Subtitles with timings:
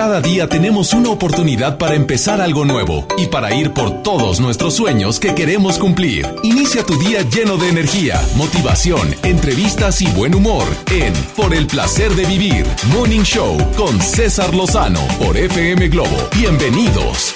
[0.00, 4.72] Cada día tenemos una oportunidad para empezar algo nuevo y para ir por todos nuestros
[4.72, 6.26] sueños que queremos cumplir.
[6.42, 12.12] Inicia tu día lleno de energía, motivación, entrevistas y buen humor en Por el placer
[12.12, 16.16] de vivir, Morning Show con César Lozano por FM Globo.
[16.34, 17.34] Bienvenidos.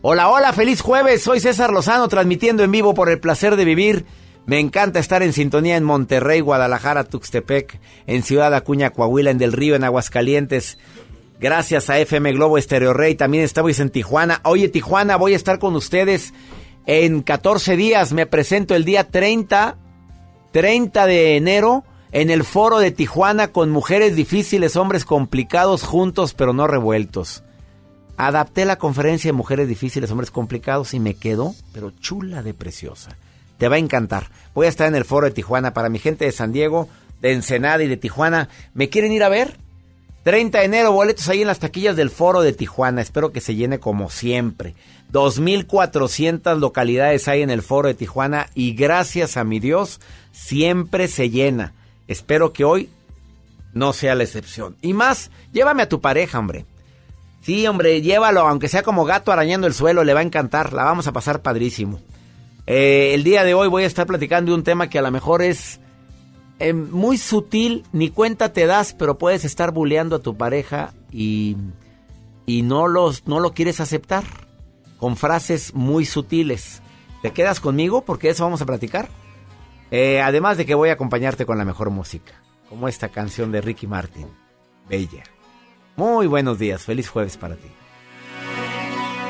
[0.00, 1.24] Hola, hola, feliz jueves.
[1.24, 4.06] Soy César Lozano transmitiendo en vivo por el placer de vivir.
[4.46, 9.52] Me encanta estar en sintonía en Monterrey, Guadalajara, Tuxtepec, en Ciudad Acuña, Coahuila, en Del
[9.52, 10.76] Río, en Aguascalientes.
[11.40, 13.14] Gracias a FM Globo Estéreo Rey.
[13.14, 14.40] También estamos en Tijuana.
[14.44, 16.34] Oye, Tijuana, voy a estar con ustedes
[16.84, 18.12] en 14 días.
[18.12, 19.78] Me presento el día 30,
[20.52, 26.52] 30 de enero, en el foro de Tijuana con mujeres difíciles, hombres complicados, juntos pero
[26.52, 27.44] no revueltos.
[28.18, 33.16] Adapté la conferencia de mujeres difíciles, hombres complicados y me quedó, pero chula de preciosa.
[33.64, 34.28] Te va a encantar.
[34.54, 36.86] Voy a estar en el foro de Tijuana para mi gente de San Diego,
[37.22, 38.50] de Ensenada y de Tijuana.
[38.74, 39.56] ¿Me quieren ir a ver?
[40.22, 43.00] 30 de enero, boletos ahí en las taquillas del foro de Tijuana.
[43.00, 44.74] Espero que se llene como siempre.
[45.14, 49.98] 2.400 localidades hay en el foro de Tijuana y gracias a mi Dios
[50.30, 51.72] siempre se llena.
[52.06, 52.90] Espero que hoy
[53.72, 54.76] no sea la excepción.
[54.82, 56.66] Y más, llévame a tu pareja, hombre.
[57.40, 60.74] Sí, hombre, llévalo, aunque sea como gato arañando el suelo, le va a encantar.
[60.74, 61.98] La vamos a pasar padrísimo.
[62.66, 65.10] Eh, el día de hoy voy a estar platicando de un tema que a lo
[65.10, 65.80] mejor es
[66.58, 71.56] eh, muy sutil, ni cuenta te das, pero puedes estar bulleando a tu pareja y,
[72.46, 74.24] y no, los, no lo quieres aceptar
[74.98, 76.80] con frases muy sutiles.
[77.22, 78.04] ¿Te quedas conmigo?
[78.04, 79.08] Porque eso vamos a platicar.
[79.90, 83.60] Eh, además de que voy a acompañarte con la mejor música, como esta canción de
[83.60, 84.26] Ricky Martin,
[84.88, 85.24] Bella.
[85.96, 87.68] Muy buenos días, feliz jueves para ti.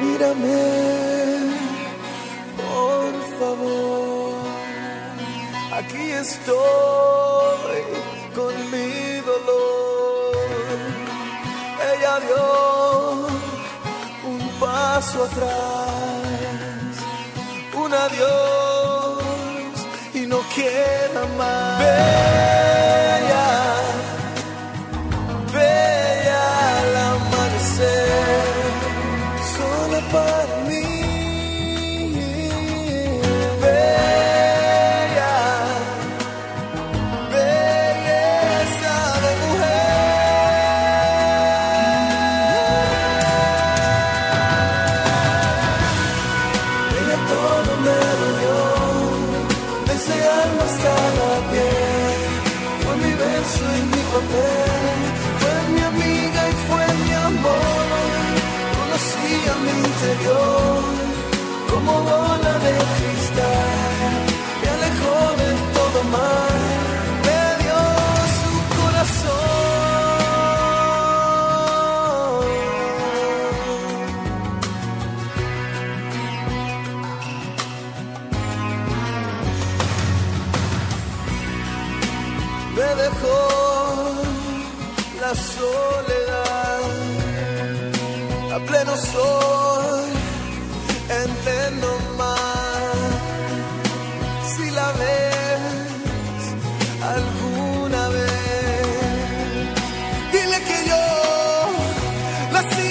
[0.00, 1.33] Mírame,
[5.76, 6.54] Aquí estoy
[8.32, 10.36] con mi dolor.
[11.92, 13.26] Ella dio
[14.30, 16.94] un paso atrás,
[17.74, 19.18] un adiós
[20.14, 21.78] y no quiera más.
[21.80, 22.63] Bella,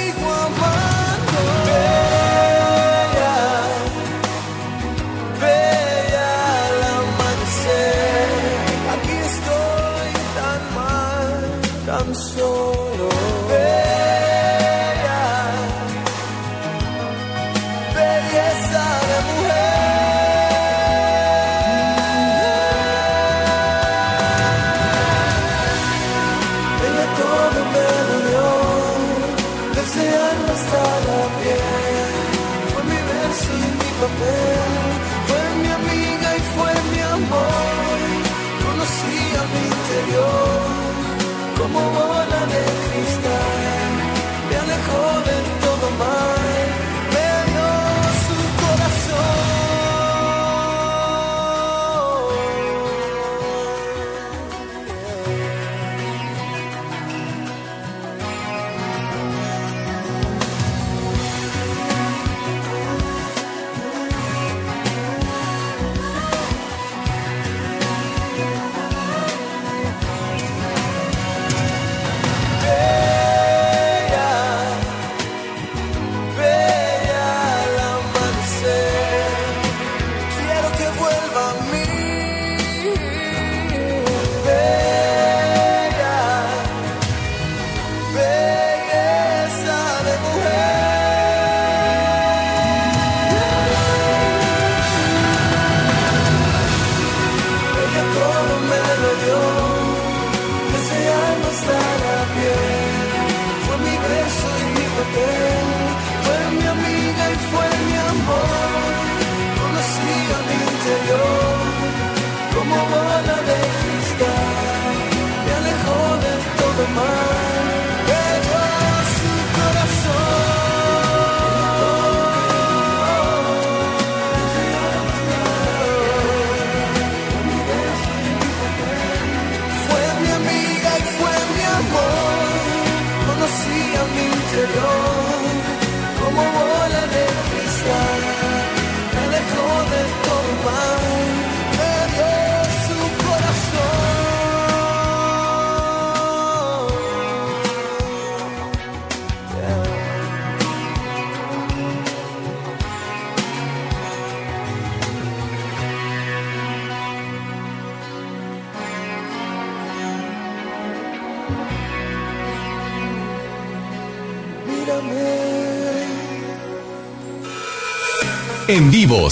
[0.03, 0.92] la sigo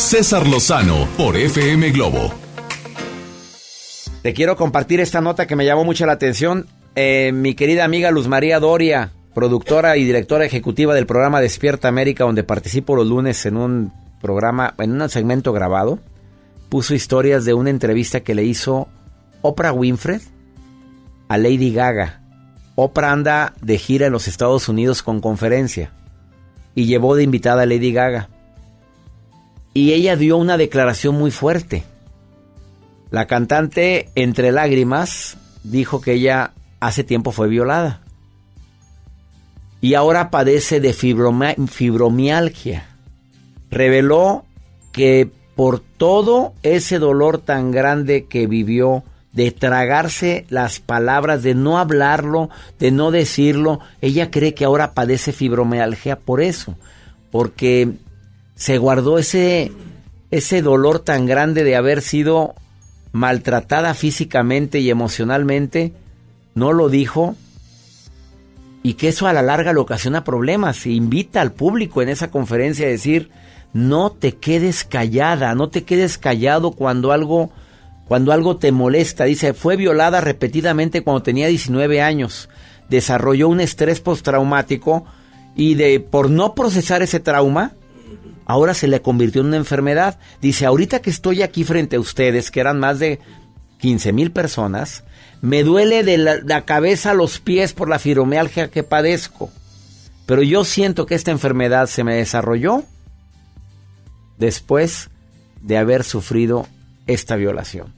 [0.01, 2.33] César Lozano por FM Globo.
[4.23, 6.65] Te quiero compartir esta nota que me llamó mucho la atención.
[6.95, 12.23] Eh, mi querida amiga Luz María Doria, productora y directora ejecutiva del programa Despierta América,
[12.23, 15.99] donde participo los lunes en un programa, en un segmento grabado,
[16.67, 18.87] puso historias de una entrevista que le hizo
[19.43, 20.19] Oprah Winfrey
[21.29, 22.23] a Lady Gaga.
[22.73, 25.91] Oprah anda de gira en los Estados Unidos con conferencia
[26.73, 28.29] y llevó de invitada a Lady Gaga.
[29.73, 31.83] Y ella dio una declaración muy fuerte.
[33.09, 38.01] La cantante, entre lágrimas, dijo que ella hace tiempo fue violada.
[39.79, 42.85] Y ahora padece de fibromialgia.
[43.69, 44.45] Reveló
[44.91, 49.03] que por todo ese dolor tan grande que vivió,
[49.33, 55.31] de tragarse las palabras, de no hablarlo, de no decirlo, ella cree que ahora padece
[55.31, 56.75] fibromialgia por eso,
[57.31, 57.93] porque
[58.61, 59.71] se guardó ese,
[60.29, 62.53] ese dolor tan grande de haber sido
[63.11, 65.93] maltratada físicamente y emocionalmente,
[66.53, 67.35] no lo dijo,
[68.83, 70.85] y que eso a la larga le ocasiona problemas.
[70.85, 73.31] E invita al público en esa conferencia a decir,
[73.73, 77.49] no te quedes callada, no te quedes callado cuando algo,
[78.07, 79.23] cuando algo te molesta.
[79.23, 82.47] Dice, fue violada repetidamente cuando tenía 19 años,
[82.89, 85.03] desarrolló un estrés postraumático
[85.55, 87.71] y de por no procesar ese trauma,
[88.51, 90.19] ahora se le convirtió en una enfermedad.
[90.41, 93.19] Dice, ahorita que estoy aquí frente a ustedes, que eran más de
[93.79, 95.05] 15 mil personas,
[95.41, 99.49] me duele de la, cabeza a los pies por la fibromialgia que padezco.
[100.25, 102.83] Pero yo siento que esta enfermedad se me desarrolló
[104.37, 105.09] después
[105.61, 106.67] de haber sufrido
[107.07, 107.93] esta violación.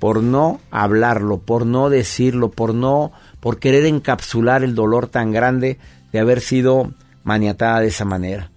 [0.00, 5.78] Por no hablarlo, por no decirlo, por no, por querer encapsular el dolor tan grande
[6.12, 6.92] de haber sido
[7.22, 8.50] maniatada de esa manera.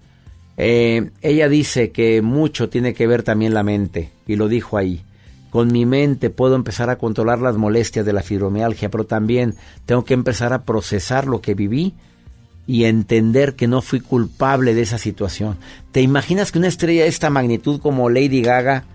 [0.58, 5.02] Eh, ella dice que mucho tiene que ver también la mente, y lo dijo ahí.
[5.50, 9.56] Con mi mente puedo empezar a controlar las molestias de la fibromialgia, pero también
[9.86, 11.94] tengo que empezar a procesar lo que viví
[12.68, 15.58] y entender que no fui culpable de esa situación.
[15.92, 18.86] ¿Te imaginas que una estrella de esta magnitud como Lady Gaga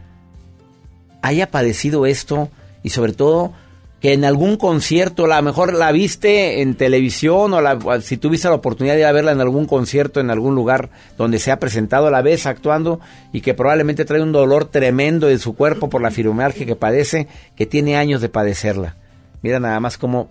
[1.21, 2.49] haya padecido esto
[2.83, 3.53] y sobre todo
[4.01, 8.49] que en algún concierto, a lo mejor la viste en televisión o la, si tuviste
[8.49, 12.21] la oportunidad de verla en algún concierto, en algún lugar donde se ha presentado, la
[12.21, 13.01] vez actuando
[13.33, 17.29] y que probablemente trae un dolor tremendo en su cuerpo por la fibromialgia que padece,
[17.57, 18.97] que tiene años de padecerla.
[19.43, 20.29] Mira nada más como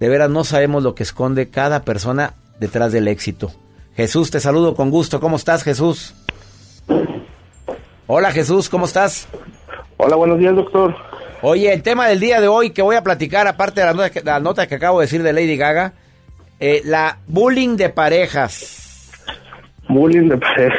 [0.00, 3.52] de veras no sabemos lo que esconde cada persona detrás del éxito.
[3.94, 5.20] Jesús, te saludo con gusto.
[5.20, 6.14] ¿Cómo estás, Jesús?
[8.06, 9.28] Hola, Jesús, ¿cómo estás?
[9.98, 11.09] Hola, buenos días, doctor.
[11.42, 13.86] Oye, el tema del día de hoy que voy a platicar, aparte de
[14.24, 15.94] la nota que, acabo de decir de Lady Gaga,
[16.58, 19.10] eh, la bullying de parejas.
[19.88, 20.78] Bullying de parejas.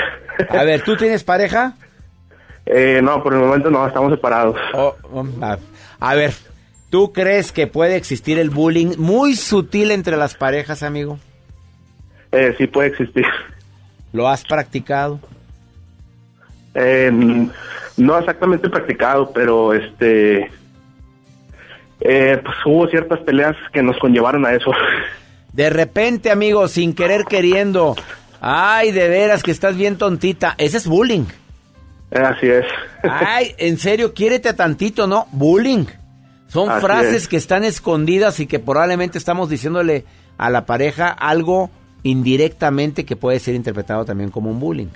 [0.50, 1.74] A ver, ¿tú tienes pareja?
[2.66, 4.56] Eh, no, por el momento no, estamos separados.
[4.74, 5.58] Oh, oh, a,
[6.00, 6.34] a ver,
[6.92, 11.18] ¿tú crees que puede existir el bullying muy sutil entre las parejas, amigo?
[12.32, 13.26] Eh, sí puede existir.
[14.14, 15.20] ¿Lo has practicado?
[16.74, 17.12] Eh,
[17.98, 20.50] no exactamente practicado, pero este,
[22.00, 24.72] eh, pues hubo ciertas peleas que nos conllevaron a eso.
[25.54, 27.96] De repente, amigo, sin querer queriendo,
[28.40, 31.26] ay, de veras que estás bien tontita, ese es bullying.
[32.10, 32.66] Así es.
[33.04, 35.28] Ay, en serio, quiérete a tantito, ¿no?
[35.32, 35.86] Bullying.
[36.48, 37.28] Son Así frases es.
[37.30, 40.04] que están escondidas y que probablemente estamos diciéndole
[40.38, 41.70] a la pareja algo
[42.04, 44.90] indirectamente que puede ser interpretado también como un bullying.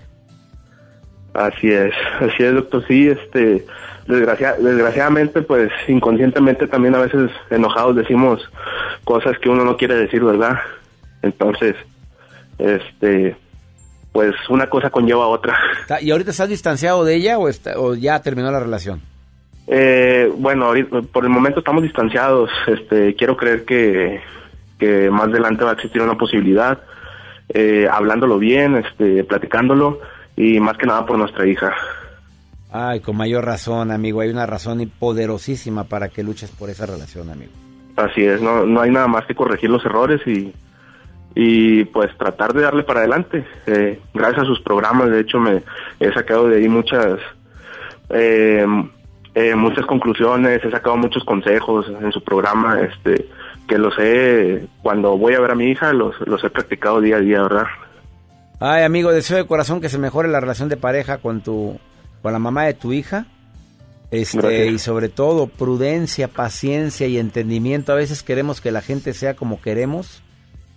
[1.35, 2.83] Así es, así es, doctor.
[2.87, 3.65] Sí, este,
[4.07, 8.41] desgracia- desgraciadamente, pues inconscientemente también a veces enojados decimos
[9.03, 10.59] cosas que uno no quiere decir, ¿verdad?
[11.21, 11.75] Entonces,
[12.57, 13.35] este,
[14.11, 15.57] pues una cosa conlleva a otra.
[16.01, 19.01] ¿Y ahorita estás distanciado de ella o, está- o ya terminó la relación?
[19.67, 22.49] Eh, bueno, ahorita, por el momento estamos distanciados.
[22.67, 24.21] Este, quiero creer que,
[24.79, 26.79] que más adelante va a existir una posibilidad,
[27.49, 29.99] eh, hablándolo bien, este, platicándolo
[30.35, 31.73] y más que nada por nuestra hija.
[32.71, 34.21] Ay, con mayor razón, amigo.
[34.21, 37.51] Hay una razón poderosísima para que luches por esa relación, amigo.
[37.95, 40.53] Así es, no, no hay nada más que corregir los errores y,
[41.33, 43.45] y pues tratar de darle para adelante.
[43.67, 45.63] Eh, gracias a sus programas, de hecho, me
[46.01, 47.19] he sacado de ahí muchas,
[48.09, 48.65] eh,
[49.33, 53.25] eh, muchas conclusiones, he sacado muchos consejos en su programa, este,
[53.69, 57.15] que los he, cuando voy a ver a mi hija, los, los he practicado día
[57.15, 57.67] a día, ¿verdad?
[58.59, 61.79] Ay, amigo, deseo de corazón que se mejore la relación de pareja con tu,
[62.21, 63.27] con la mamá de tu hija.
[64.11, 64.67] Este, Gracias.
[64.73, 67.91] y sobre todo prudencia, paciencia y entendimiento.
[67.91, 70.21] A veces queremos que la gente sea como queremos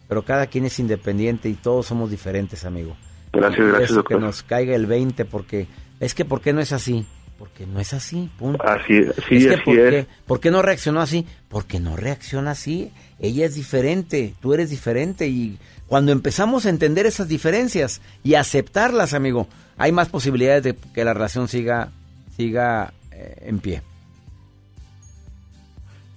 [0.09, 2.97] pero cada quien es independiente y todos somos diferentes, amigo.
[3.33, 4.21] Gracias, gracias, Eso que doctor.
[4.23, 5.67] nos caiga el 20 porque
[6.01, 7.07] es que ¿por qué no es así?
[7.39, 8.65] Porque no es así, punto.
[8.65, 10.07] Así, sí, es que así ¿por, es.
[10.27, 11.27] ¿por qué no reaccionó así?
[11.49, 12.91] Porque no reacciona así.
[13.21, 15.59] Ella es diferente, tú eres diferente y
[15.89, 21.15] cuando empezamos a entender esas diferencias y aceptarlas, amigo, hay más posibilidades de que la
[21.15, 21.89] relación siga
[22.37, 23.83] siga eh, en pie.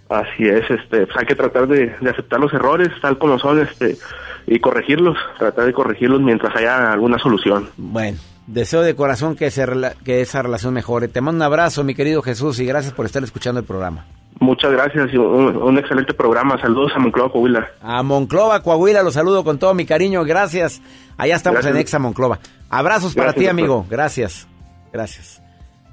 [0.09, 3.59] Así es, este, pues hay que tratar de, de aceptar los errores tal como son,
[3.59, 3.97] este,
[4.45, 7.69] y corregirlos, tratar de corregirlos mientras haya alguna solución.
[7.77, 9.65] Bueno, deseo de corazón que, se
[10.03, 11.07] que esa relación mejore.
[11.07, 14.05] Te mando un abrazo, mi querido Jesús, y gracias por estar escuchando el programa.
[14.41, 16.59] Muchas gracias y un, un excelente programa.
[16.59, 17.67] Saludos a Monclova, Coahuila.
[17.81, 20.23] A Monclova, Coahuila, los saludo con todo mi cariño.
[20.25, 20.81] Gracias.
[21.15, 21.75] Allá estamos Gracias.
[21.75, 22.39] en Exa Monclova.
[22.69, 23.59] Abrazos para Gracias, ti, doctor.
[23.59, 23.85] amigo.
[23.89, 24.47] Gracias.
[24.91, 25.41] Gracias.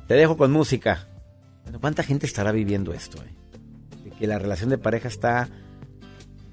[0.06, 1.06] Te dejo con música.
[1.64, 3.18] Bueno, ¿cuánta gente estará viviendo esto?
[3.22, 3.34] eh?
[4.04, 5.48] De que la relación de pareja está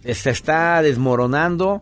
[0.03, 1.81] se está desmoronando,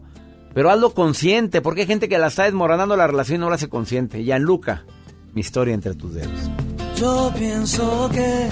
[0.54, 3.56] pero hazlo consciente, porque hay gente que la está desmoronando la relación y no la
[3.56, 4.24] hace consciente.
[4.24, 4.86] Gianluca,
[5.34, 6.50] mi historia entre tus dedos.
[6.96, 8.48] Yo pienso que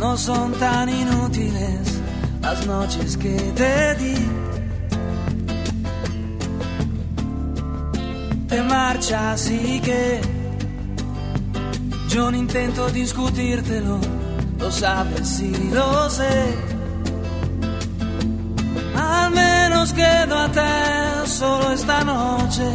[0.00, 2.00] no son tan inútiles
[2.40, 4.14] las noches que te di.
[8.48, 10.20] Te marchas y que
[12.08, 14.00] yo no intento discutírtelo,
[14.58, 16.54] lo sabes y lo sé.
[18.96, 22.68] Al menos quédate solo esta noche.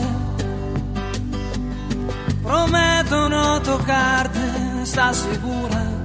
[2.43, 4.39] Prometo no tocarte,
[4.83, 6.04] ¿estás segura?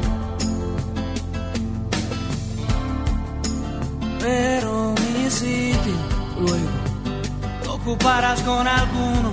[4.21, 5.95] Pero mi sitio
[6.39, 9.31] luego ocuparás con alguno,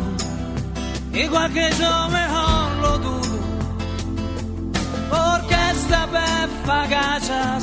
[1.12, 3.38] igual que yo mejor lo dudo.
[5.11, 6.49] Porque esta vez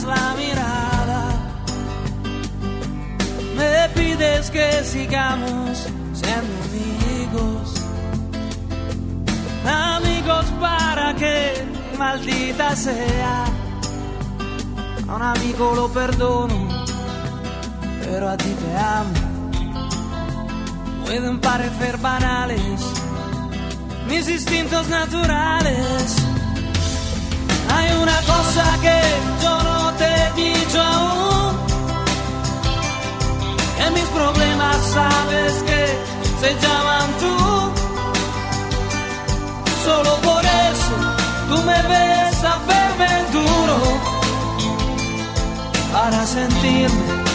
[0.03, 1.23] la mirada,
[3.55, 7.81] me pides que sigamos siendo amigos.
[9.65, 11.65] Amigos para que
[11.97, 13.45] maldita sea.
[15.07, 16.67] A un amigo lo perdono,
[18.05, 19.13] pero a ti te amo.
[21.05, 22.81] Pueden parecer banales
[24.07, 26.15] mis instintos naturales.
[27.75, 28.99] Hay una cosa que
[29.43, 31.55] yo no te he dicho aún.
[33.85, 35.81] En mis problemas sabes que
[36.41, 37.35] se llaman tú.
[39.85, 40.95] Solo por eso
[41.49, 43.77] tú me ves hacerme duro
[45.93, 47.34] para sentirme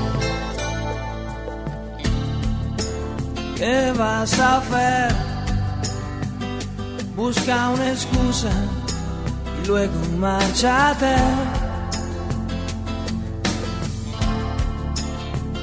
[3.61, 5.15] ¿Qué vas a hacer?
[7.15, 8.49] Busca una excusa
[9.61, 11.15] y luego márchate.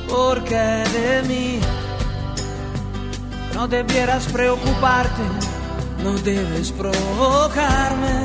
[0.08, 1.58] Porque de mí
[3.52, 5.24] no debieras preocuparte,
[6.04, 8.16] no debes provocarme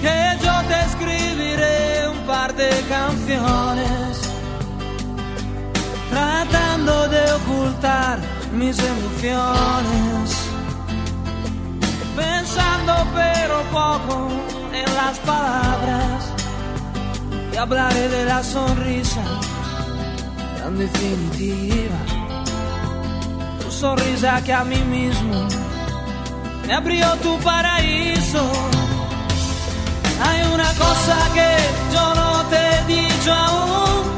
[0.00, 4.07] que yo te escribiré un par de canciones
[6.10, 8.18] tratando de ocultar
[8.52, 10.36] mis emociones.
[12.16, 14.28] Pensando pero poco
[14.72, 16.32] en las palabras.
[17.52, 19.22] Y hablaré de la sonrisa
[20.58, 22.00] tan definitiva.
[23.60, 25.46] Tu sonrisa que a mí mismo
[26.66, 28.44] me abrió tu paraíso.
[30.26, 31.50] Hay una cosa que
[31.94, 34.17] yo no te he dicho aún.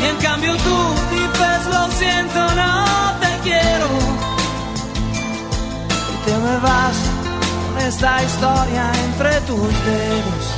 [0.00, 0.78] Y en cambio tú
[1.10, 2.84] dices lo siento, no
[3.20, 3.88] te quiero.
[6.12, 6.96] Y te me vas
[7.66, 10.57] con esta historia entre tus dedos.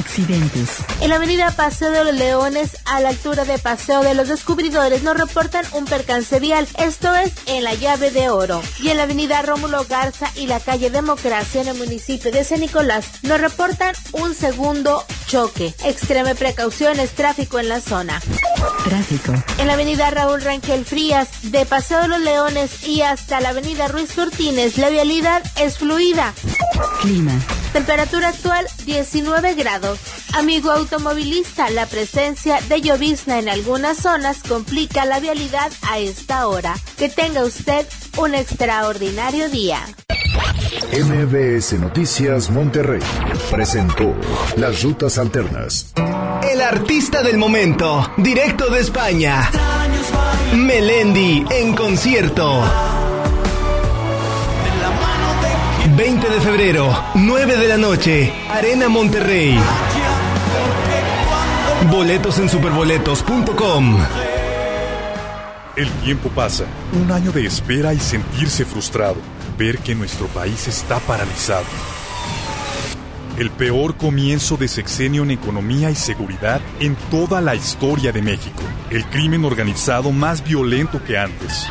[0.00, 0.78] Accidentes.
[1.02, 5.02] En la avenida Paseo de los Leones, a la altura de Paseo de los Descubridores,
[5.02, 8.62] nos reportan un percance vial, esto es en la llave de oro.
[8.80, 12.60] Y en la avenida Rómulo Garza y la calle Democracia en el municipio de San
[12.60, 15.74] Nicolás, nos reportan un segundo choque.
[15.84, 18.20] Extreme precauciones, tráfico en la zona.
[18.84, 19.34] Tráfico.
[19.58, 23.88] En la avenida Raúl Rangel Frías, de Paseo de los Leones y hasta la avenida
[23.88, 26.32] Ruiz Cortines, la vialidad es fluida.
[27.02, 27.38] Clima.
[27.72, 29.89] Temperatura actual 19 grados.
[30.34, 36.74] Amigo automovilista, la presencia de llovizna en algunas zonas complica la vialidad a esta hora.
[36.96, 37.86] Que tenga usted
[38.18, 39.80] un extraordinario día.
[40.92, 43.00] MBS Noticias Monterrey
[43.50, 44.14] presentó
[44.56, 45.92] Las Rutas Alternas.
[46.42, 49.50] El artista del momento, directo de España.
[50.54, 52.62] Melendi en concierto.
[55.88, 59.58] 20 de febrero, 9 de la noche, Arena Monterrey.
[61.90, 63.98] Boletos en superboletos.com.
[65.76, 69.16] El tiempo pasa, un año de espera y sentirse frustrado,
[69.56, 71.64] ver que nuestro país está paralizado.
[73.38, 78.62] El peor comienzo de sexenio en economía y seguridad en toda la historia de México.
[78.90, 81.66] El crimen organizado más violento que antes.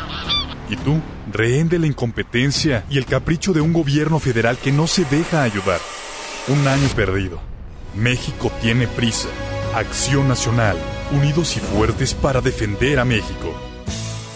[0.70, 1.00] ¿Y tú?
[1.32, 5.42] Rehén de la incompetencia y el capricho de un gobierno federal que no se deja
[5.42, 5.80] ayudar.
[6.46, 7.40] Un año perdido.
[7.96, 9.28] México tiene prisa.
[9.74, 10.76] Acción Nacional.
[11.10, 13.69] Unidos y fuertes para defender a México.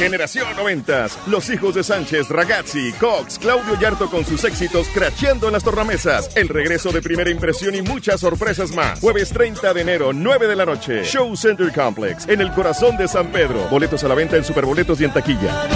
[0.00, 5.52] Generación 90, los hijos de Sánchez, Ragazzi, Cox, Claudio Yarto con sus éxitos cracheando en
[5.52, 8.98] las tornamesas, el regreso de primera impresión y muchas sorpresas más.
[8.98, 13.08] Jueves 30 de enero, 9 de la noche, Show Center Complex, en el corazón de
[13.08, 13.68] San Pedro.
[13.68, 15.68] Boletos a la venta en Superboletos y en taquilla.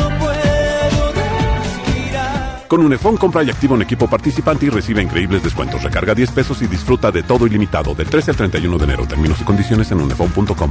[2.66, 5.82] Con Unifón compra y activa un equipo participante y recibe increíbles descuentos.
[5.82, 9.06] Recarga 10 pesos y disfruta de todo ilimitado del 13 al 31 de enero.
[9.06, 10.70] Términos y condiciones en unifón.com.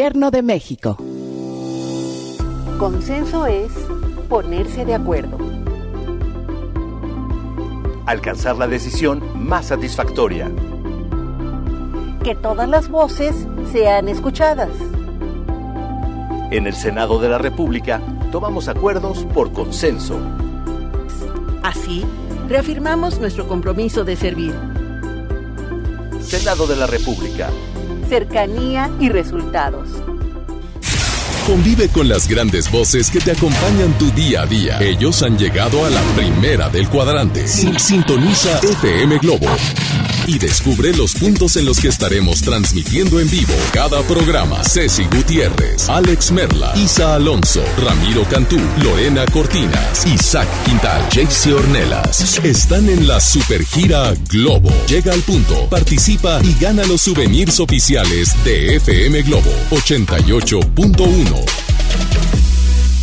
[0.01, 0.97] de México.
[2.79, 3.71] Consenso es
[4.29, 5.37] ponerse de acuerdo.
[8.07, 10.51] Alcanzar la decisión más satisfactoria.
[12.23, 14.71] Que todas las voces sean escuchadas.
[16.49, 20.17] En el Senado de la República tomamos acuerdos por consenso.
[21.61, 22.03] Así,
[22.49, 24.55] reafirmamos nuestro compromiso de servir.
[26.21, 27.51] Senado de la República.
[28.11, 29.87] Cercanía y resultados.
[31.47, 34.81] Convive con las grandes voces que te acompañan tu día a día.
[34.81, 37.47] Ellos han llegado a la primera del cuadrante.
[37.47, 39.47] Sintoniza FM Globo
[40.27, 44.63] y descubre los puntos en los que estaremos transmitiendo en vivo cada programa.
[44.63, 52.39] Ceci Gutiérrez, Alex Merla, Isa Alonso, Ramiro Cantú, Lorena Cortinas, Isaac Quintal, Jaycee Ornelas.
[52.43, 54.71] Están en la supergira Globo.
[54.87, 62.30] Llega al punto, participa y gana los souvenirs oficiales de FM Globo 88.1.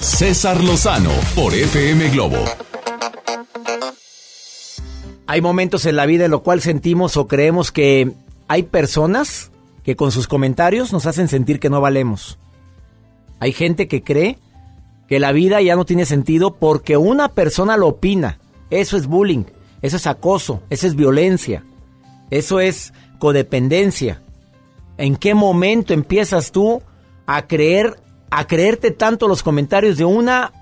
[0.00, 2.38] César Lozano por FM Globo.
[5.26, 8.12] Hay momentos en la vida en lo cual sentimos o creemos que
[8.48, 9.50] hay personas
[9.82, 12.38] que con sus comentarios nos hacen sentir que no valemos.
[13.38, 14.38] Hay gente que cree
[15.08, 18.38] que la vida ya no tiene sentido porque una persona lo opina.
[18.70, 19.44] Eso es bullying,
[19.82, 21.64] eso es acoso, eso es violencia,
[22.30, 24.22] eso es codependencia.
[24.96, 26.80] ¿En qué momento empiezas tú
[27.26, 27.98] a creer,
[28.38, 30.52] a creerte tanto los comentarios de una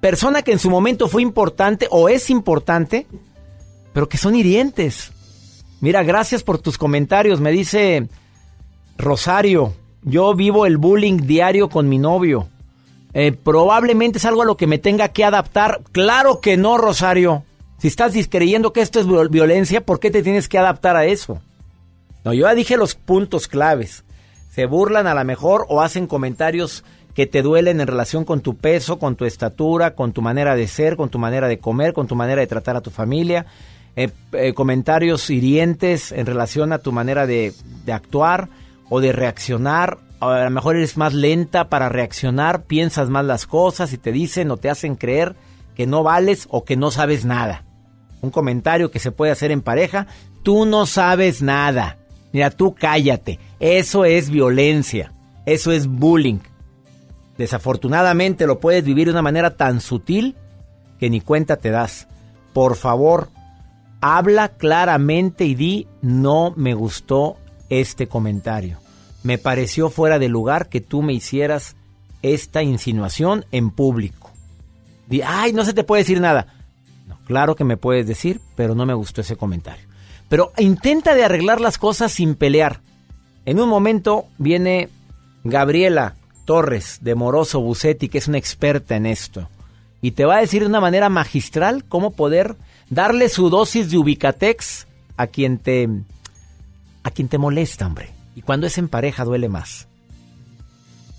[0.00, 3.06] persona que en su momento fue importante o es importante,
[3.92, 5.12] pero que son hirientes?
[5.80, 7.40] Mira, gracias por tus comentarios.
[7.40, 8.08] Me dice
[8.98, 12.48] Rosario, yo vivo el bullying diario con mi novio.
[13.14, 15.80] Eh, probablemente es algo a lo que me tenga que adaptar.
[15.92, 17.44] Claro que no, Rosario.
[17.78, 21.04] Si estás creyendo que esto es viol- violencia, ¿por qué te tienes que adaptar a
[21.06, 21.40] eso?
[22.24, 24.04] No, yo ya dije los puntos claves.
[24.50, 26.84] Se burlan a lo mejor o hacen comentarios
[27.16, 30.68] que te duelen en relación con tu peso, con tu estatura, con tu manera de
[30.68, 33.46] ser, con tu manera de comer, con tu manera de tratar a tu familia.
[33.96, 37.54] Eh, eh, comentarios hirientes en relación a tu manera de,
[37.86, 38.50] de actuar
[38.90, 39.96] o de reaccionar.
[40.20, 44.50] A lo mejor eres más lenta para reaccionar, piensas más las cosas y te dicen
[44.50, 45.36] o te hacen creer
[45.74, 47.64] que no vales o que no sabes nada.
[48.20, 50.06] Un comentario que se puede hacer en pareja,
[50.42, 51.96] tú no sabes nada.
[52.34, 53.38] Mira, tú cállate.
[53.58, 55.12] Eso es violencia.
[55.46, 56.40] Eso es bullying.
[57.38, 60.36] Desafortunadamente lo puedes vivir de una manera tan sutil
[60.98, 62.06] que ni cuenta te das.
[62.52, 63.28] Por favor,
[64.00, 67.36] habla claramente y di, no me gustó
[67.68, 68.78] este comentario.
[69.22, 71.76] Me pareció fuera de lugar que tú me hicieras
[72.22, 74.30] esta insinuación en público.
[75.06, 76.46] Di, ay, no se te puede decir nada.
[77.06, 79.86] No, claro que me puedes decir, pero no me gustó ese comentario.
[80.28, 82.80] Pero intenta de arreglar las cosas sin pelear.
[83.44, 84.88] En un momento viene
[85.44, 86.14] Gabriela
[86.46, 89.50] Torres de Moroso Bucetti, que es una experta en esto,
[90.00, 92.56] y te va a decir de una manera magistral cómo poder
[92.88, 94.86] darle su dosis de ubicatex
[95.18, 95.88] a quien te
[97.02, 98.10] a quien te molesta, hombre.
[98.34, 99.88] Y cuando es en pareja duele más.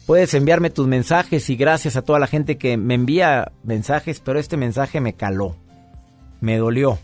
[0.05, 4.39] Puedes enviarme tus mensajes y gracias a toda la gente que me envía mensajes, pero
[4.39, 5.55] este mensaje me caló.
[6.39, 6.99] Me dolió.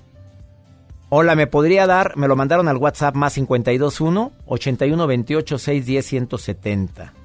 [1.10, 2.16] Hola, ¿me podría dar?
[2.18, 7.23] Me lo mandaron al WhatsApp más 521 81 28 610 170.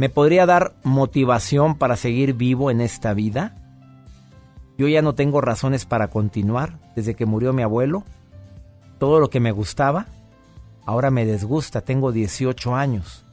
[0.00, 3.54] ¿Me podría dar motivación para seguir vivo en esta vida?
[4.78, 8.04] Yo ya no tengo razones para continuar desde que murió mi abuelo.
[8.98, 10.06] Todo lo que me gustaba,
[10.86, 11.82] ahora me desgusta.
[11.82, 13.26] Tengo 18 años.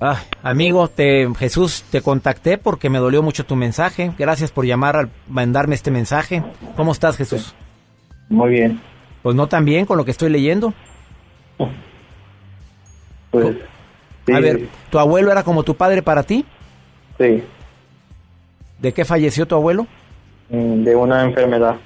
[0.00, 4.12] Ah, amigo, te, Jesús, te contacté porque me dolió mucho tu mensaje.
[4.16, 6.44] Gracias por llamar al mandarme este mensaje.
[6.76, 7.56] ¿Cómo estás, Jesús?
[8.28, 8.80] Muy bien.
[9.20, 10.72] Pues no tan bien con lo que estoy leyendo.
[13.32, 13.56] Pues,
[14.32, 16.44] A ver, ¿tu abuelo era como tu padre para ti?
[17.18, 17.42] Sí,
[18.78, 19.86] ¿De qué falleció tu abuelo?
[20.50, 21.76] mm, de una enfermedad.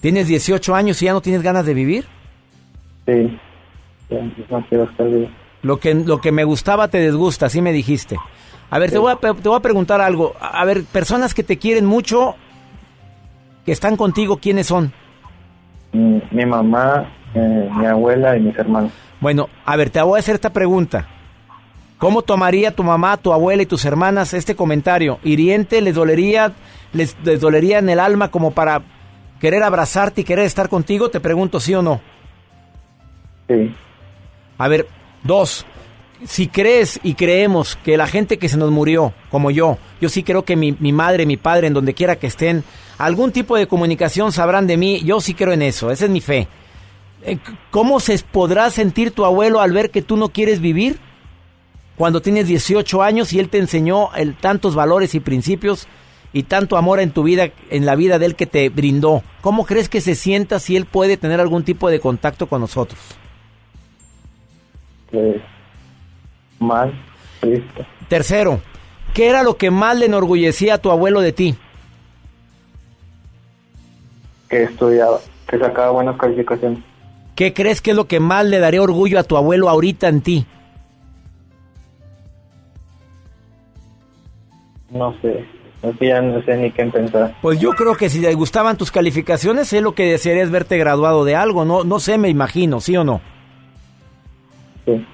[0.00, 2.06] ¿Tienes 18 años y ya no tienes ganas de vivir?
[3.06, 3.38] Sí,
[4.10, 4.18] Ya,
[4.50, 5.28] no quiero estar vivo.
[5.62, 8.16] Lo que, lo que me gustaba te desgusta, así me dijiste.
[8.70, 10.34] A ver, te, voy a, te voy a preguntar algo.
[10.40, 12.36] A a ver, personas que te quieren mucho,
[13.66, 14.92] que están contigo, ¿quiénes son?
[15.92, 18.92] Mm, Mi mamá, eh, mi abuela y mis hermanos.
[19.20, 21.08] Bueno, a ver, te voy a hacer esta pregunta.
[21.98, 25.18] ¿Cómo tomaría tu mamá, tu abuela y tus hermanas este comentario?
[25.24, 25.80] ¿Hiriente?
[25.80, 26.52] ¿Les dolería,
[26.92, 28.82] les, les dolería en el alma como para
[29.40, 31.10] querer abrazarte y querer estar contigo?
[31.10, 32.00] Te pregunto, ¿sí o no?
[33.48, 33.74] Sí.
[34.58, 34.86] A ver,
[35.24, 35.66] dos.
[36.24, 40.22] Si crees y creemos que la gente que se nos murió, como yo, yo sí
[40.22, 42.62] creo que mi, mi madre, mi padre, en donde quiera que estén,
[42.96, 46.20] algún tipo de comunicación sabrán de mí, yo sí creo en eso, esa es mi
[46.20, 46.48] fe.
[47.22, 47.38] Eh,
[47.70, 50.98] ¿Cómo se podrá sentir tu abuelo al ver que tú no quieres vivir?
[51.98, 55.88] Cuando tienes 18 años y él te enseñó el, tantos valores y principios
[56.32, 59.24] y tanto amor en tu vida, en la vida de él que te brindó.
[59.40, 63.00] ¿Cómo crees que se sienta si él puede tener algún tipo de contacto con nosotros?
[65.10, 65.42] Pues,
[66.60, 66.94] mal,
[67.40, 67.84] triste.
[68.08, 68.60] Tercero,
[69.12, 71.56] ¿qué era lo que más le enorgullecía a tu abuelo de ti?
[74.48, 76.78] Que estudiaba, que sacaba buenas calificaciones.
[77.34, 80.20] ¿Qué crees que es lo que más le daría orgullo a tu abuelo ahorita en
[80.20, 80.46] ti?
[84.90, 85.44] No sé,
[85.82, 87.36] así ya no sé ni qué pensar.
[87.42, 90.78] Pues yo creo que si le gustaban tus calificaciones, es lo que desearía es verte
[90.78, 93.20] graduado de algo, no, no sé, me imagino, ¿sí o no?
[94.84, 95.04] Sí.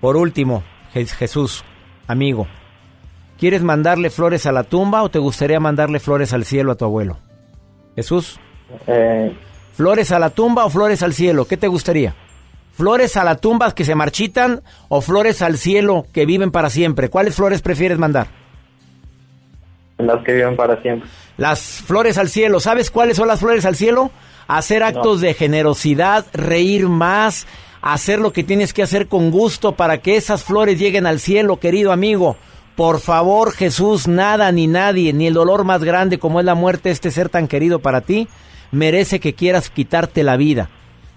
[0.00, 0.62] Por último,
[0.94, 1.64] Je- Jesús,
[2.06, 2.46] amigo,
[3.38, 6.84] ¿quieres mandarle flores a la tumba o te gustaría mandarle flores al cielo a tu
[6.84, 7.18] abuelo?
[7.94, 8.38] Jesús,
[8.86, 9.34] Eh,
[9.74, 11.46] ¿flores a la tumba o flores al cielo?
[11.46, 12.14] ¿Qué te gustaría?
[12.72, 17.08] ¿Flores a la tumba que se marchitan o flores al cielo que viven para siempre?
[17.08, 18.26] ¿Cuáles flores prefieres mandar?
[19.98, 21.08] Las que viven para siempre.
[21.36, 22.60] Las flores al cielo.
[22.60, 24.10] ¿Sabes cuáles son las flores al cielo?
[24.48, 27.46] Hacer actos de generosidad, reír más,
[27.82, 31.58] hacer lo que tienes que hacer con gusto para que esas flores lleguen al cielo,
[31.58, 32.36] querido amigo.
[32.76, 36.90] Por favor, Jesús, nada ni nadie, ni el dolor más grande como es la muerte
[36.90, 38.28] de este ser tan querido para ti,
[38.70, 40.68] merece que quieras quitarte la vida.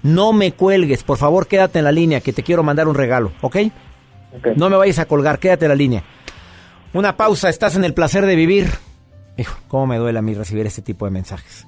[0.02, 3.34] No me cuelgues, por favor quédate en la línea que te quiero mandar un regalo,
[3.42, 3.58] ¿ok?
[4.56, 6.04] No me vayas a colgar, quédate en la línea.
[6.92, 8.68] Una pausa, estás en el placer de vivir.
[9.38, 11.68] Hijo, cómo me duele a mí recibir este tipo de mensajes.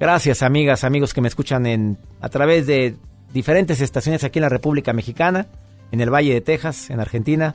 [0.00, 2.96] Gracias, amigas, amigos que me escuchan en a través de
[3.34, 5.46] diferentes estaciones aquí en la República Mexicana,
[5.92, 7.54] en el Valle de Texas, en Argentina.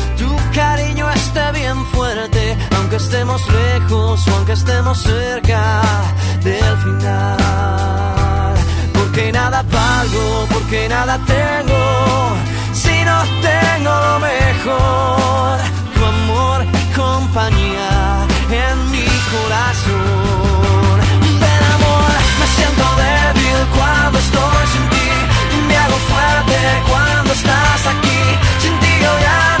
[0.21, 2.43] tu cariño esté bien fuerte,
[2.77, 5.61] aunque estemos lejos o aunque estemos cerca
[6.43, 8.53] del final.
[8.93, 11.81] Porque nada valgo, porque nada tengo,
[12.83, 13.17] si no
[13.49, 15.53] tengo lo mejor,
[15.95, 17.91] tu amor y compañía
[18.65, 20.97] en mi corazón.
[21.43, 25.09] Ven amor, me siento débil cuando estoy sin ti,
[25.67, 26.57] me hago fuerte
[26.91, 28.21] cuando estás aquí,
[28.61, 29.57] sin ti yo ya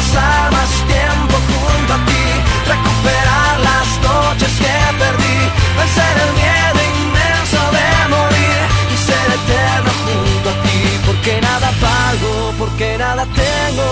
[0.00, 2.24] pasar más tiempo junto a ti,
[2.72, 5.38] recuperar las noches que perdí,
[5.78, 8.60] vencer el miedo inmenso de morir
[8.94, 13.88] y ser eterno junto a ti, porque nada pago, porque nada tengo,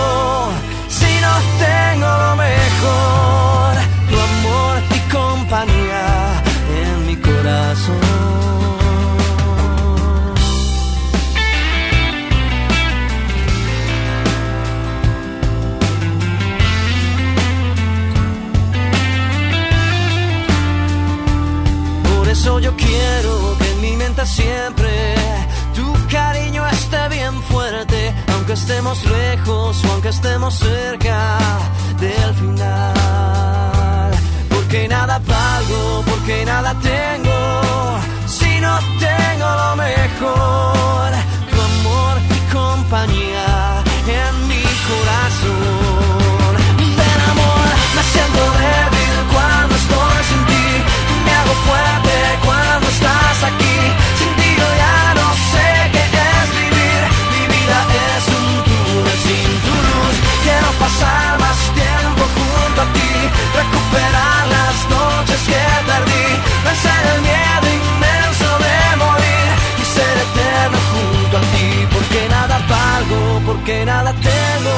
[0.88, 1.32] si no
[1.64, 3.72] tengo lo mejor,
[24.28, 25.14] siempre
[25.74, 31.38] tu cariño esté bien fuerte, aunque estemos lejos o aunque estemos cerca
[31.98, 34.10] del final.
[34.50, 37.38] Porque nada valgo, porque nada tengo,
[38.26, 41.10] si no tengo lo mejor,
[41.50, 43.82] tu amor y compañía
[44.22, 46.52] en mi corazón.
[46.98, 50.66] Ven amor, me siento débil cuando estoy sin ti,
[51.24, 52.07] me hago fuerte
[60.98, 63.12] pasar más tiempo junto a ti,
[63.60, 66.26] recuperar las noches que perdí,
[66.64, 69.48] vencer el miedo inmenso de morir
[69.80, 74.76] y ser eterno junto a ti, porque nada valgo, porque nada tengo,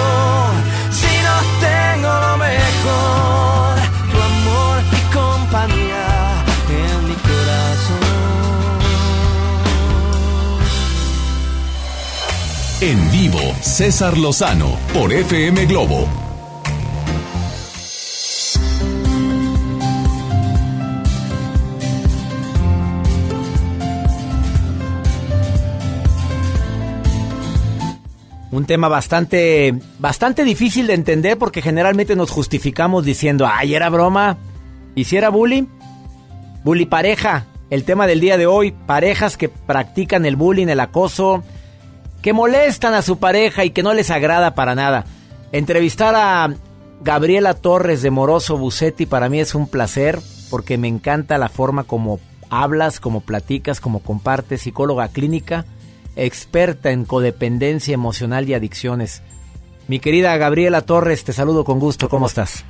[0.91, 3.70] si no tengo lo mejor,
[12.83, 16.09] En vivo, César Lozano por FM Globo.
[28.51, 34.39] Un tema bastante, bastante difícil de entender porque generalmente nos justificamos diciendo, ay, era broma.
[34.95, 35.67] ¿Y si bullying?
[36.65, 37.45] Bully pareja.
[37.69, 41.45] El tema del día de hoy, parejas que practican el bullying, el acoso,
[42.23, 45.05] que molestan a su pareja y que no les agrada para nada.
[45.53, 46.55] Entrevistar a
[47.03, 50.19] Gabriela Torres de Moroso Bucetti para mí es un placer
[50.51, 55.65] porque me encanta la forma como hablas, como platicas, como compartes, psicóloga clínica,
[56.17, 59.23] experta en codependencia emocional y adicciones.
[59.89, 62.65] Mi querida Gabriela Torres, te saludo con gusto, ¿cómo estás?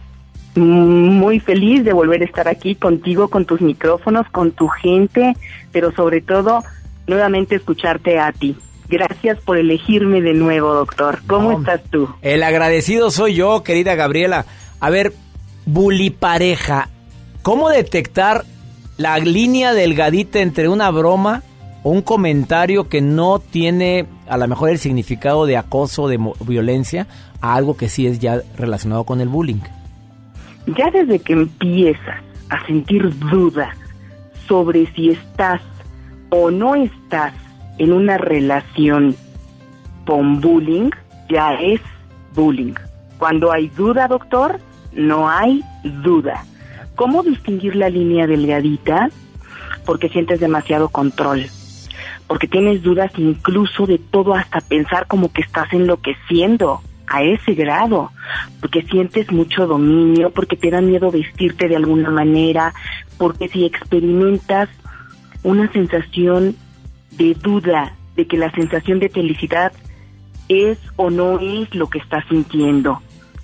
[0.55, 5.35] Muy feliz de volver a estar aquí contigo, con tus micrófonos, con tu gente,
[5.73, 6.63] pero sobre todo
[7.07, 8.57] nuevamente escucharte a ti.
[8.91, 11.21] Gracias por elegirme de nuevo, doctor.
[11.29, 11.59] ¿Cómo No.
[11.61, 12.09] estás tú?
[12.23, 14.47] El agradecido soy yo, querida Gabriela.
[14.81, 15.13] A ver,
[15.65, 16.89] bully pareja,
[17.43, 18.45] ¿cómo detectar
[18.97, 21.43] la línea delgadita entre una broma
[21.85, 26.35] o un comentario que no tiene a lo mejor el significado de acoso, de mo-
[26.45, 27.07] violencia,
[27.41, 29.61] a algo que sí es ya relacionado con el bullying?
[30.77, 33.75] Ya desde que empiezas a sentir duda
[34.49, 35.61] sobre si estás
[36.31, 37.33] o no estás
[37.81, 39.17] en una relación
[40.05, 40.91] con bullying,
[41.31, 41.81] ya es
[42.35, 42.75] bullying.
[43.17, 44.61] Cuando hay duda, doctor,
[44.93, 46.45] no hay duda.
[46.95, 49.09] ¿Cómo distinguir la línea delgadita?
[49.87, 51.47] Porque sientes demasiado control.
[52.27, 58.11] Porque tienes dudas incluso de todo hasta pensar como que estás enloqueciendo a ese grado.
[58.61, 62.75] Porque sientes mucho dominio, porque te da miedo vestirte de alguna manera,
[63.17, 64.69] porque si experimentas
[65.43, 66.57] una sensación
[67.21, 69.73] de duda de que la sensación de felicidad
[70.49, 73.03] es o no es lo que estás sintiendo.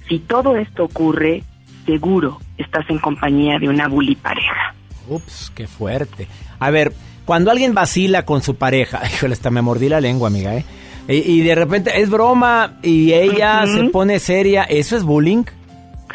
[0.08, 1.44] Si todo esto ocurre,
[1.84, 4.74] seguro estás en compañía de una bully pareja.
[5.08, 6.26] Ups, qué fuerte.
[6.58, 6.94] A ver,
[7.26, 10.64] cuando alguien vacila con su pareja, híjole, hasta me mordí la lengua, amiga, ¿eh?
[11.08, 15.44] Y, y de repente es broma y ella se pone seria, ¿eso es bullying?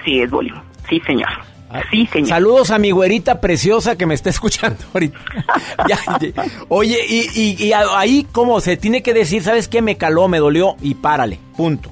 [0.03, 0.59] Sí, es bullying.
[0.89, 1.29] Sí, señor.
[1.91, 2.29] Sí, señor.
[2.29, 5.17] Saludos a mi güerita preciosa que me está escuchando ahorita.
[5.87, 6.43] Ya, ya.
[6.69, 9.41] Oye, y, y- y ahí, ¿cómo se tiene que decir?
[9.43, 9.81] ¿Sabes qué?
[9.81, 11.89] Me caló, me dolió y párale, punto.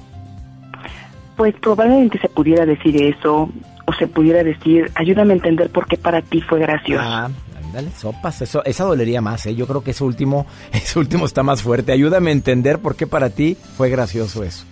[1.36, 3.48] Pues probablemente se pudiera decir eso,
[3.86, 7.02] o se pudiera decir, ayúdame a entender por qué para ti fue gracioso.
[7.04, 7.30] Ah,
[7.64, 9.54] ándale, sopas, eso, esa dolería más, ¿eh?
[9.54, 11.92] Yo creo que ese último, ese último está más fuerte.
[11.92, 14.64] Ayúdame a entender por qué para ti fue gracioso eso.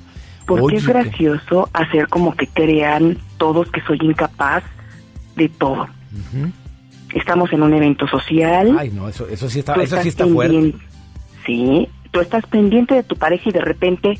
[0.46, 4.62] Porque Oye, es gracioso hacer como que crean todos que soy incapaz
[5.38, 5.88] de todo.
[7.14, 8.76] Estamos en un evento social.
[8.78, 10.74] Ay, no, eso, eso sí está, eso sí está fuerte.
[11.46, 14.18] Sí, tú estás pendiente de tu pareja y de repente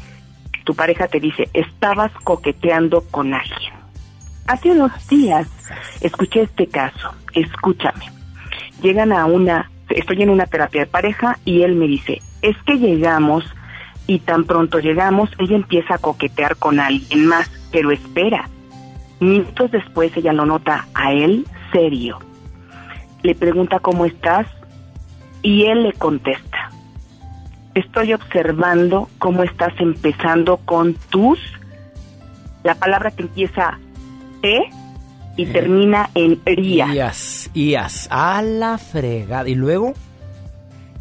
[0.64, 3.72] tu pareja te dice, estabas coqueteando con alguien.
[4.46, 5.46] Hace unos días
[6.00, 8.06] escuché este caso, escúchame.
[8.82, 12.78] Llegan a una, estoy en una terapia de pareja y él me dice, es que
[12.78, 13.44] llegamos
[14.06, 18.48] y tan pronto llegamos, ella empieza a coquetear con alguien más, pero espera.
[19.20, 22.18] Minutos después ella lo nota a él serio.
[23.22, 24.46] Le pregunta cómo estás
[25.42, 26.70] y él le contesta,
[27.74, 31.38] estoy observando cómo estás empezando con tus,
[32.64, 33.78] la palabra que empieza
[34.42, 34.70] T
[35.36, 36.92] y termina en ría.
[36.92, 39.48] Ias, ias, a la fregada.
[39.48, 39.94] ¿Y luego?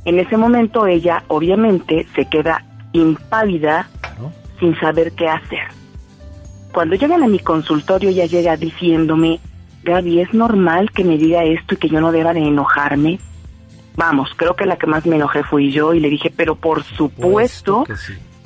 [0.05, 2.63] En ese momento ella obviamente se queda
[2.93, 3.89] impávida
[4.59, 5.67] sin saber qué hacer.
[6.73, 9.39] Cuando llegan a mi consultorio ella llega diciéndome,
[9.83, 13.19] Gaby, ¿es normal que me diga esto y que yo no deba de enojarme?
[13.95, 16.83] Vamos, creo que la que más me enojé fui yo y le dije, pero por
[16.83, 17.83] supuesto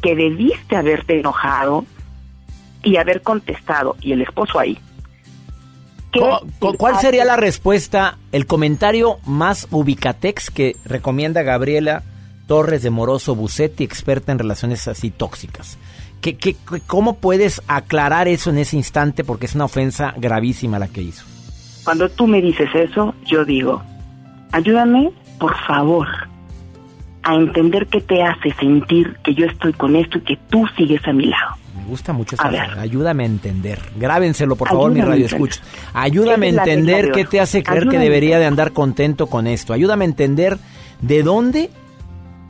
[0.02, 1.86] que debiste haberte enojado
[2.84, 4.78] y haber contestado, y el esposo ahí.
[6.12, 12.04] ¿Qué ¿Cu- cu- te ¿Cuál sería la respuesta, el comentario más ubicatex que recomienda Gabriela
[12.48, 15.78] Torres de Moroso Bucetti, experta en relaciones así tóxicas?
[16.22, 19.24] ¿Qué, qué, qué- cómo puedes aclarar eso en ese instante?
[19.24, 21.26] Porque es una ofensa gravísima la que hizo.
[21.84, 23.82] Cuando tú me dices eso, yo digo,
[24.52, 26.08] ayúdame, por favor,
[27.24, 31.06] a entender qué te hace sentir que yo estoy con esto y que tú sigues
[31.08, 31.56] a mi lado.
[31.76, 32.80] Me gusta mucho A esa frase.
[32.80, 33.80] Ayúdame a entender.
[33.98, 35.62] Grábenselo, por favor, mi Ayúdame a radio escucha.
[35.94, 39.28] Ayúdame a entender de qué te hace creer que Ayúdame a debería de andar contento
[39.28, 39.74] con esto.
[39.74, 40.58] Ayúdame a entender
[41.02, 41.70] de dónde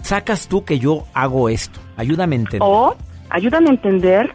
[0.01, 1.79] sacas tú que yo hago esto.
[1.97, 2.59] Ayúdame a entender.
[2.63, 2.95] O
[3.31, 4.33] ayúdame a entender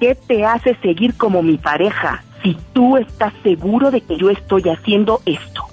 [0.00, 4.62] qué te hace seguir como mi pareja si tú estás seguro de que yo estoy
[4.62, 5.66] haciendo esto.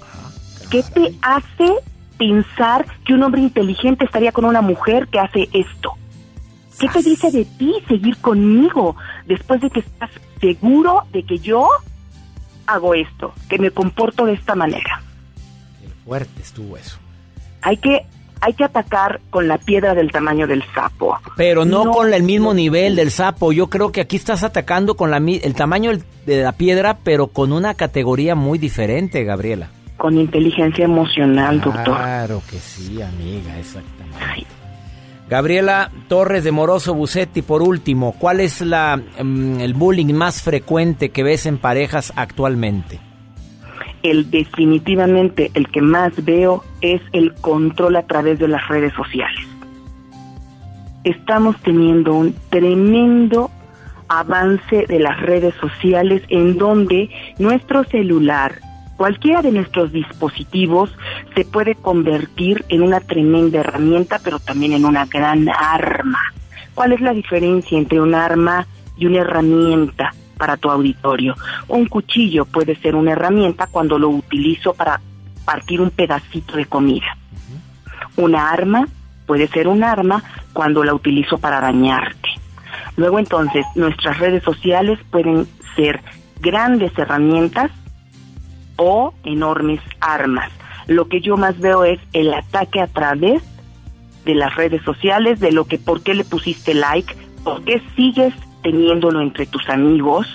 [0.70, 1.72] ¿Qué te hace
[2.18, 5.94] pensar que un hombre inteligente estaría con una mujer que hace esto?
[6.78, 8.96] ¿Qué te dice de ti seguir conmigo
[9.26, 10.10] después de que estás
[10.40, 11.68] seguro de que yo
[12.66, 15.02] hago esto, que me comporto de esta manera?
[16.04, 16.98] Fuerte estuvo eso.
[17.62, 18.06] Hay que
[18.40, 21.16] hay que atacar con la piedra del tamaño del sapo.
[21.36, 23.52] Pero no, con el mismo nivel del sapo.
[23.52, 25.92] Yo creo que aquí estás atacando con la, el tamaño
[26.26, 29.70] de la piedra, pero con una categoría muy diferente, Gabriela.
[29.96, 31.96] Con inteligencia emocional, doctor.
[31.96, 34.46] Claro que sí, amiga, exactamente.
[35.28, 41.10] Gabriela Torres de Moroso Bucetti, por último, ¿cuál es la, mm, el bullying más frecuente
[41.10, 42.98] que ves en parejas actualmente?
[44.02, 49.46] El definitivamente el que más veo es el control a través de las redes sociales.
[51.04, 53.50] Estamos teniendo un tremendo
[54.08, 58.60] avance de las redes sociales en donde nuestro celular,
[58.96, 60.90] cualquiera de nuestros dispositivos,
[61.34, 66.20] se puede convertir en una tremenda herramienta, pero también en una gran arma.
[66.74, 71.34] ¿Cuál es la diferencia entre un arma y una herramienta para tu auditorio?
[71.68, 75.00] Un cuchillo puede ser una herramienta cuando lo utilizo para
[75.44, 77.16] partir un pedacito de comida.
[78.16, 78.86] Una arma
[79.26, 80.22] puede ser un arma
[80.52, 82.28] cuando la utilizo para dañarte.
[82.96, 86.02] Luego entonces nuestras redes sociales pueden ser
[86.40, 87.70] grandes herramientas
[88.76, 90.50] o enormes armas.
[90.86, 93.42] lo que yo más veo es el ataque a través
[94.24, 97.14] de las redes sociales, de lo que por qué le pusiste like,
[97.44, 98.32] por qué sigues
[98.62, 100.26] teniéndolo entre tus amigos,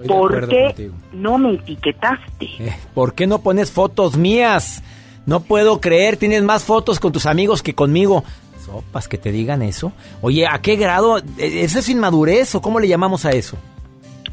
[0.00, 0.94] Estoy por qué contigo.
[1.12, 2.46] no me etiquetaste.
[2.60, 4.82] Eh, ¿Por qué no pones fotos mías?
[5.26, 8.22] No puedo creer, tienes más fotos con tus amigos que conmigo.
[8.64, 9.92] Sopas que te digan eso.
[10.22, 11.18] Oye, ¿a qué grado?
[11.38, 13.56] ¿E- ¿Eso es inmadurez o cómo le llamamos a eso?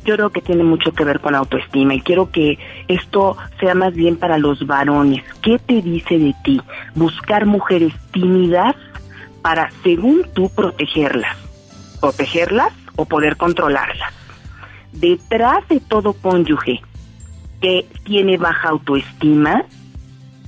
[0.05, 3.93] Yo creo que tiene mucho que ver con autoestima y quiero que esto sea más
[3.95, 5.23] bien para los varones.
[5.41, 6.61] ¿Qué te dice de ti?
[6.93, 8.75] Buscar mujeres tímidas
[9.41, 11.35] para, según tú, protegerlas.
[12.05, 14.13] Protegerlas o poder controlarlas.
[14.91, 16.79] Detrás de todo cónyuge
[17.61, 19.65] que tiene baja autoestima,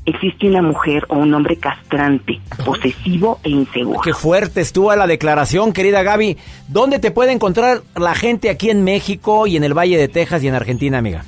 [0.05, 4.01] existe una mujer o un hombre castrante, posesivo e inseguro.
[4.01, 6.38] Qué fuerte estuvo la declaración, querida Gaby.
[6.68, 10.43] ¿Dónde te puede encontrar la gente aquí en México y en el Valle de Texas
[10.43, 11.26] y en Argentina, amiga?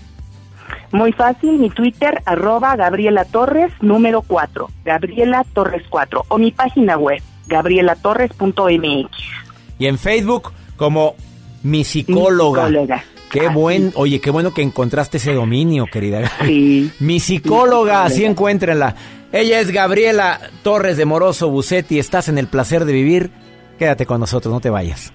[0.91, 6.97] Muy fácil, mi Twitter, arroba Gabriela Torres, número 4, Gabriela Torres 4, o mi página
[6.97, 9.48] web, gabrielatorres.mx.
[9.79, 11.15] Y en Facebook como
[11.63, 12.63] mi psicóloga.
[12.63, 13.03] Mi psicóloga.
[13.29, 16.31] Qué buen, oye, qué bueno que encontraste ese dominio, querida.
[16.43, 16.91] Sí.
[16.99, 18.95] Mi psicóloga, así encuéntrenla.
[19.31, 21.99] Ella es Gabriela Torres de Moroso Bucetti.
[21.99, 23.31] Estás en el placer de vivir.
[23.77, 25.13] Quédate con nosotros, no te vayas.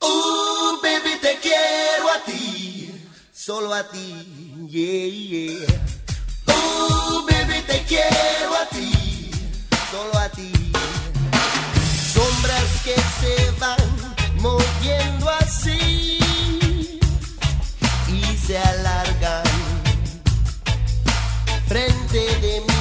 [0.00, 2.90] Uh, baby, te quiero a ti,
[3.32, 5.66] solo a ti, yeah, yeah.
[6.48, 8.90] Uh, baby, te quiero a ti,
[15.40, 16.18] así
[18.08, 19.42] y se alargan
[21.66, 22.71] frente de mí.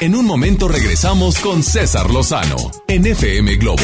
[0.00, 2.56] En un momento regresamos con César Lozano
[2.88, 3.82] en FM Globo.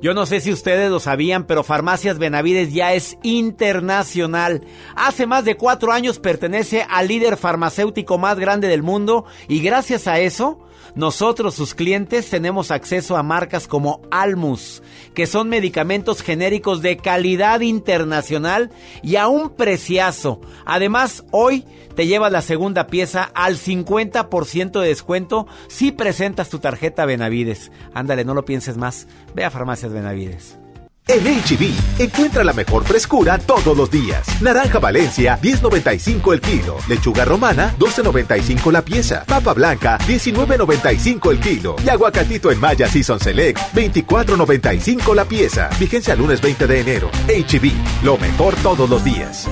[0.00, 4.64] Yo no sé si ustedes lo sabían, pero Farmacias Benavides ya es internacional.
[5.04, 10.06] Hace más de cuatro años pertenece al líder farmacéutico más grande del mundo y gracias
[10.06, 10.60] a eso,
[10.94, 14.80] nosotros, sus clientes, tenemos acceso a marcas como Almus,
[15.12, 18.70] que son medicamentos genéricos de calidad internacional
[19.02, 20.40] y a un preciazo.
[20.64, 21.64] Además, hoy
[21.96, 27.72] te llevas la segunda pieza al 50% de descuento si presentas tu tarjeta Benavides.
[27.92, 29.08] Ándale, no lo pienses más.
[29.34, 30.61] Ve a Farmacias Benavides.
[31.08, 34.24] En HB, encuentra la mejor frescura todos los días.
[34.40, 36.76] Naranja Valencia, 10.95 el kilo.
[36.88, 39.24] Lechuga romana, 12.95 la pieza.
[39.26, 41.76] Papa blanca, 19.95 el kilo.
[41.84, 45.70] Y aguacatito en Maya Season Select, 24.95 la pieza.
[45.80, 47.10] Vigencia lunes 20 de enero.
[47.26, 49.48] HB, lo mejor todos los días.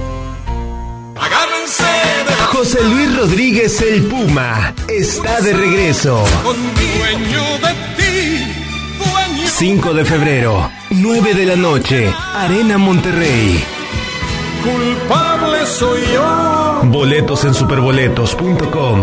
[2.53, 6.25] José Luis Rodríguez el Puma está de regreso.
[9.61, 10.71] 5 de febrero,
[11.01, 13.59] 9 de la noche, Arena Monterrey.
[14.63, 16.83] Culpable soy yo.
[16.85, 19.01] Boletos en superboletos.com.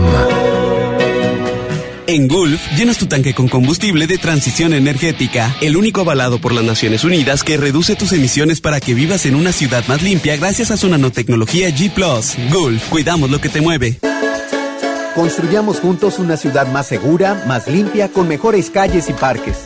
[2.05, 6.63] En Gulf, llenas tu tanque con combustible de transición energética, el único avalado por las
[6.63, 10.69] Naciones Unidas que reduce tus emisiones para que vivas en una ciudad más limpia gracias
[10.69, 11.91] a su nanotecnología G⁇
[12.53, 13.97] Gulf, cuidamos lo que te mueve.
[15.15, 19.65] Construyamos juntos una ciudad más segura, más limpia, con mejores calles y parques.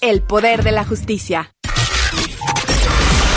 [0.00, 1.52] El poder de la justicia.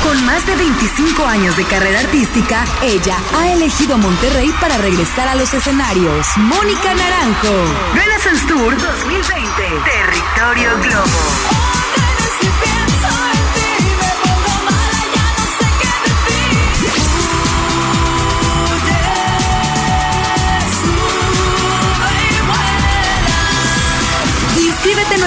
[0.04, 5.36] Con más de 25 años de carrera artística, ella ha elegido Monterrey para regresar a
[5.36, 6.26] los escenarios.
[6.38, 7.66] Mónica Naranjo.
[7.94, 9.50] Renaissance Tour 2020.
[9.86, 11.69] Territorio Globo.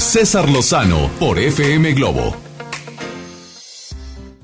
[0.00, 2.34] César Lozano por FM Globo.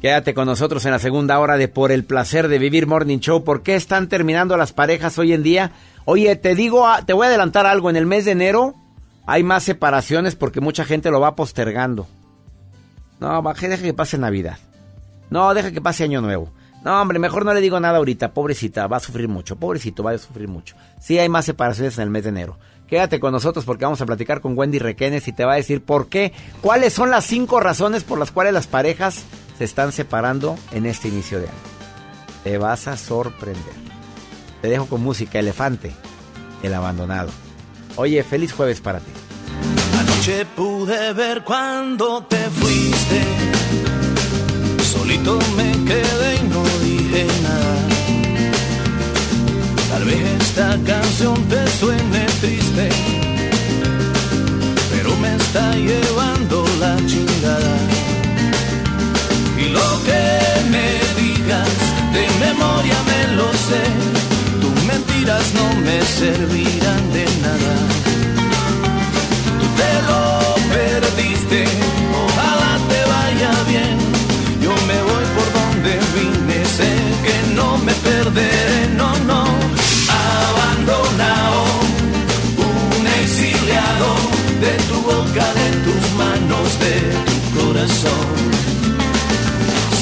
[0.02, 3.42] Quédate con nosotros en la segunda hora de Por el placer de vivir Morning Show.
[3.42, 5.72] ¿Por qué están terminando las parejas hoy en día?
[6.04, 7.88] Oye, te digo, ah, te voy a adelantar algo.
[7.88, 8.74] En el mes de enero
[9.26, 12.07] hay más separaciones porque mucha gente lo va postergando.
[13.18, 14.59] No, deja que pase Navidad.
[15.30, 16.52] No, deja que pase Año Nuevo.
[16.84, 18.34] No, hombre, mejor no le digo nada ahorita.
[18.34, 19.57] Pobrecita, va a sufrir mucho.
[19.57, 20.76] Pobrecito, va a sufrir mucho.
[21.00, 22.59] Sí, hay más separaciones en el mes de enero.
[22.89, 25.82] Quédate con nosotros porque vamos a platicar con Wendy Requenes y te va a decir
[25.82, 29.24] por qué, cuáles son las cinco razones por las cuales las parejas
[29.59, 31.57] se están separando en este inicio de año.
[32.45, 33.74] Te vas a sorprender.
[34.62, 35.93] Te dejo con música Elefante,
[36.62, 37.30] el abandonado.
[37.97, 39.11] Oye, feliz jueves para ti.
[39.99, 43.22] Anoche pude ver cuando te fuiste.
[44.82, 47.76] Solito me quedé y no dije nada.
[49.91, 52.65] Tal vez esta canción te suene triste,
[54.91, 57.77] pero me está llevando la chingada.
[59.57, 60.22] Y lo que
[60.70, 60.89] me
[61.22, 61.68] digas
[62.12, 63.83] de memoria me lo sé.
[64.61, 67.95] Tus mentiras no me servirán de nada.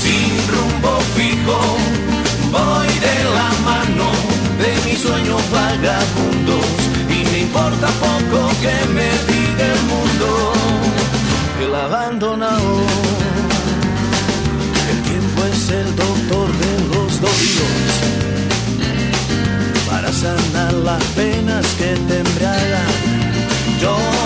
[0.02, 1.60] Sin rumbo fijo,
[2.52, 4.08] voy de la mano
[4.62, 6.66] de mis sueños vagabundos
[7.08, 10.52] y me importa poco que me diga el mundo.
[11.64, 12.72] El abandonado,
[14.90, 17.94] el tiempo es el doctor de los dolidos
[19.88, 22.24] para sanar las penas que te.
[23.80, 24.23] Yo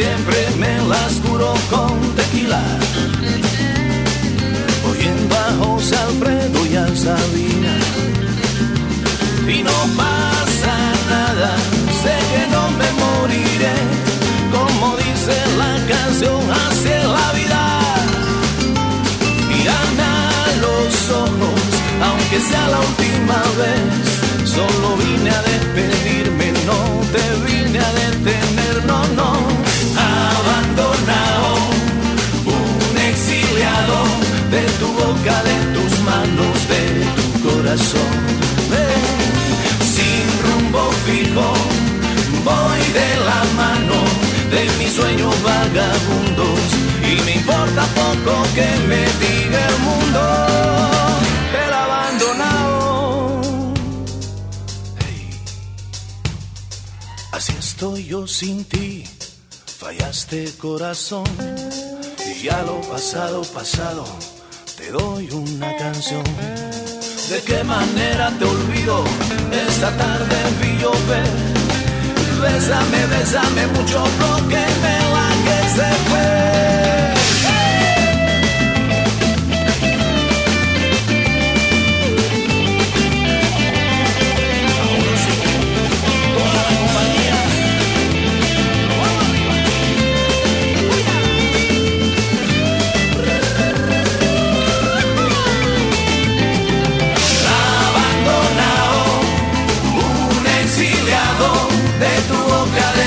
[0.00, 2.62] siempre me las curo con tequila,
[4.88, 7.74] oyendo a José Alfredo y a Sabina.
[9.54, 10.74] Y no pasa
[11.10, 11.50] nada,
[12.00, 13.76] sé que no me moriré,
[14.54, 16.42] como dice la canción.
[16.60, 17.62] hacia la vida.
[19.50, 21.60] Mírame a los ojos,
[22.06, 24.48] aunque sea la última vez.
[24.56, 26.78] Solo vine a despedirme, no
[27.14, 29.47] te vine a detener, no, no.
[37.76, 37.84] Sin
[40.42, 41.52] rumbo fijo,
[42.44, 43.94] voy de la mano
[44.50, 46.60] de mis sueños vagabundos.
[47.02, 50.20] Y me importa poco que me diga el mundo.
[51.66, 53.42] El abandonado.
[55.00, 55.30] Hey,
[57.32, 59.04] Así estoy yo sin ti,
[59.78, 61.26] fallaste corazón.
[62.26, 64.06] Y ya lo pasado, pasado,
[64.78, 66.24] te doy una canción.
[67.28, 69.04] ¿De qué manera te olvido?
[69.68, 71.28] Esta tarde vi llover
[72.40, 76.77] Bésame, bésame mucho porque me la que se fue.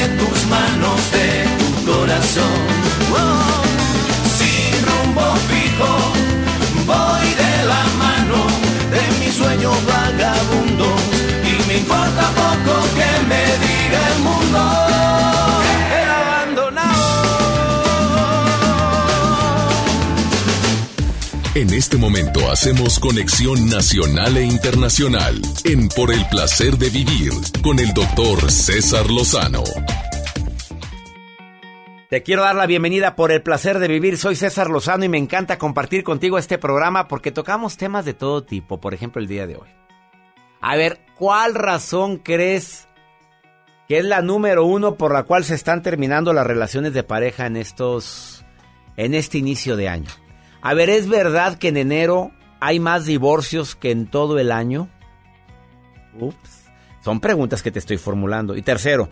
[0.01, 1.29] De tus manos, de
[1.59, 2.61] tu corazón.
[3.13, 3.63] Oh,
[4.37, 5.91] sin rumbo fijo,
[6.87, 8.39] voy de la mano
[8.95, 11.01] de mis sueños vagabundos
[11.49, 14.91] y me importa poco que me diga el mundo.
[21.53, 27.77] En este momento hacemos conexión nacional e internacional en Por el placer de vivir con
[27.77, 29.61] el doctor César Lozano.
[32.11, 34.17] Te quiero dar la bienvenida por el placer de vivir.
[34.17, 38.43] Soy César Lozano y me encanta compartir contigo este programa porque tocamos temas de todo
[38.43, 39.69] tipo, por ejemplo el día de hoy.
[40.59, 42.89] A ver, ¿cuál razón crees
[43.87, 47.45] que es la número uno por la cual se están terminando las relaciones de pareja
[47.45, 48.43] en estos,
[48.97, 50.09] en este inicio de año?
[50.61, 54.89] A ver, ¿es verdad que en enero hay más divorcios que en todo el año?
[56.19, 56.65] Ups.
[57.05, 58.57] Son preguntas que te estoy formulando.
[58.57, 59.09] Y tercero,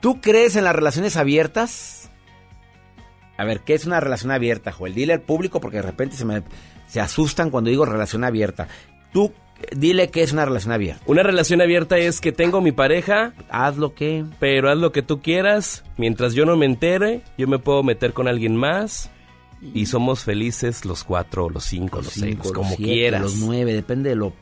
[0.00, 2.01] ¿tú crees en las relaciones abiertas?
[3.42, 4.94] A ver, ¿qué es una relación abierta, Joel?
[4.94, 6.44] Dile al público porque de repente se me
[6.86, 8.68] se asustan cuando digo relación abierta.
[9.12, 9.32] Tú
[9.76, 11.02] dile qué es una relación abierta.
[11.06, 13.32] Una relación abierta es que tengo mi pareja.
[13.50, 14.24] Haz lo que.
[14.38, 15.82] Pero haz lo que tú quieras.
[15.96, 19.10] Mientras yo no me entere, yo me puedo meter con alguien más.
[19.74, 23.22] Y somos felices los cuatro, los cinco, los, seis, cinco, como los siete, quieras.
[23.22, 24.34] Los nueve, depende de lo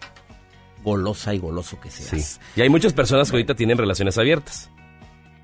[0.84, 2.22] golosa y goloso que seas.
[2.22, 2.40] Sí.
[2.56, 4.68] Y hay muchas personas que ahorita tienen relaciones abiertas.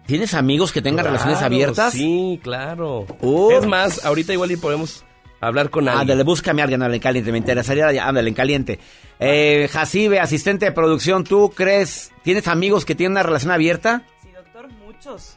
[0.06, 1.92] ¿Tienes amigos que tengan Claro, relaciones abiertas?
[1.92, 3.06] Sí, claro.
[3.20, 3.54] Ups.
[3.54, 5.04] Es más, ahorita igual y podemos
[5.40, 6.02] hablar con alguien.
[6.02, 8.78] Ándale, búscame a alguien, ándale, en caliente, me interesaría, ándale, en caliente.
[9.18, 14.02] Eh, Jacibe, asistente de producción, ¿tú crees, tienes amigos que tienen una relación abierta?
[14.22, 15.36] Sí, doctor, muchos.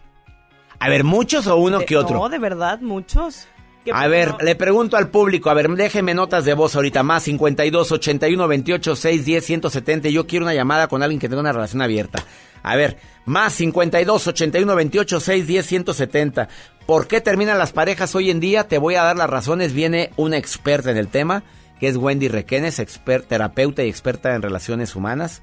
[0.79, 2.17] A ver, ¿muchos o uno De- que otro?
[2.17, 3.47] No, de verdad, muchos.
[3.83, 7.23] Que A ver, le pregunto al público, a ver, déjeme notas de voz ahorita, más
[7.23, 10.09] 52 81 28 6 10 170.
[10.09, 12.23] Yo quiero una llamada con alguien que tenga una relación abierta.
[12.63, 16.47] A ver, más 52 81 28 6 10 170.
[16.85, 18.67] ¿Por qué terminan las parejas hoy en día?
[18.67, 19.73] Te voy a dar las razones.
[19.73, 21.43] Viene una experta en el tema,
[21.79, 25.41] que es Wendy Requenes, exper- terapeuta y experta en relaciones humanas,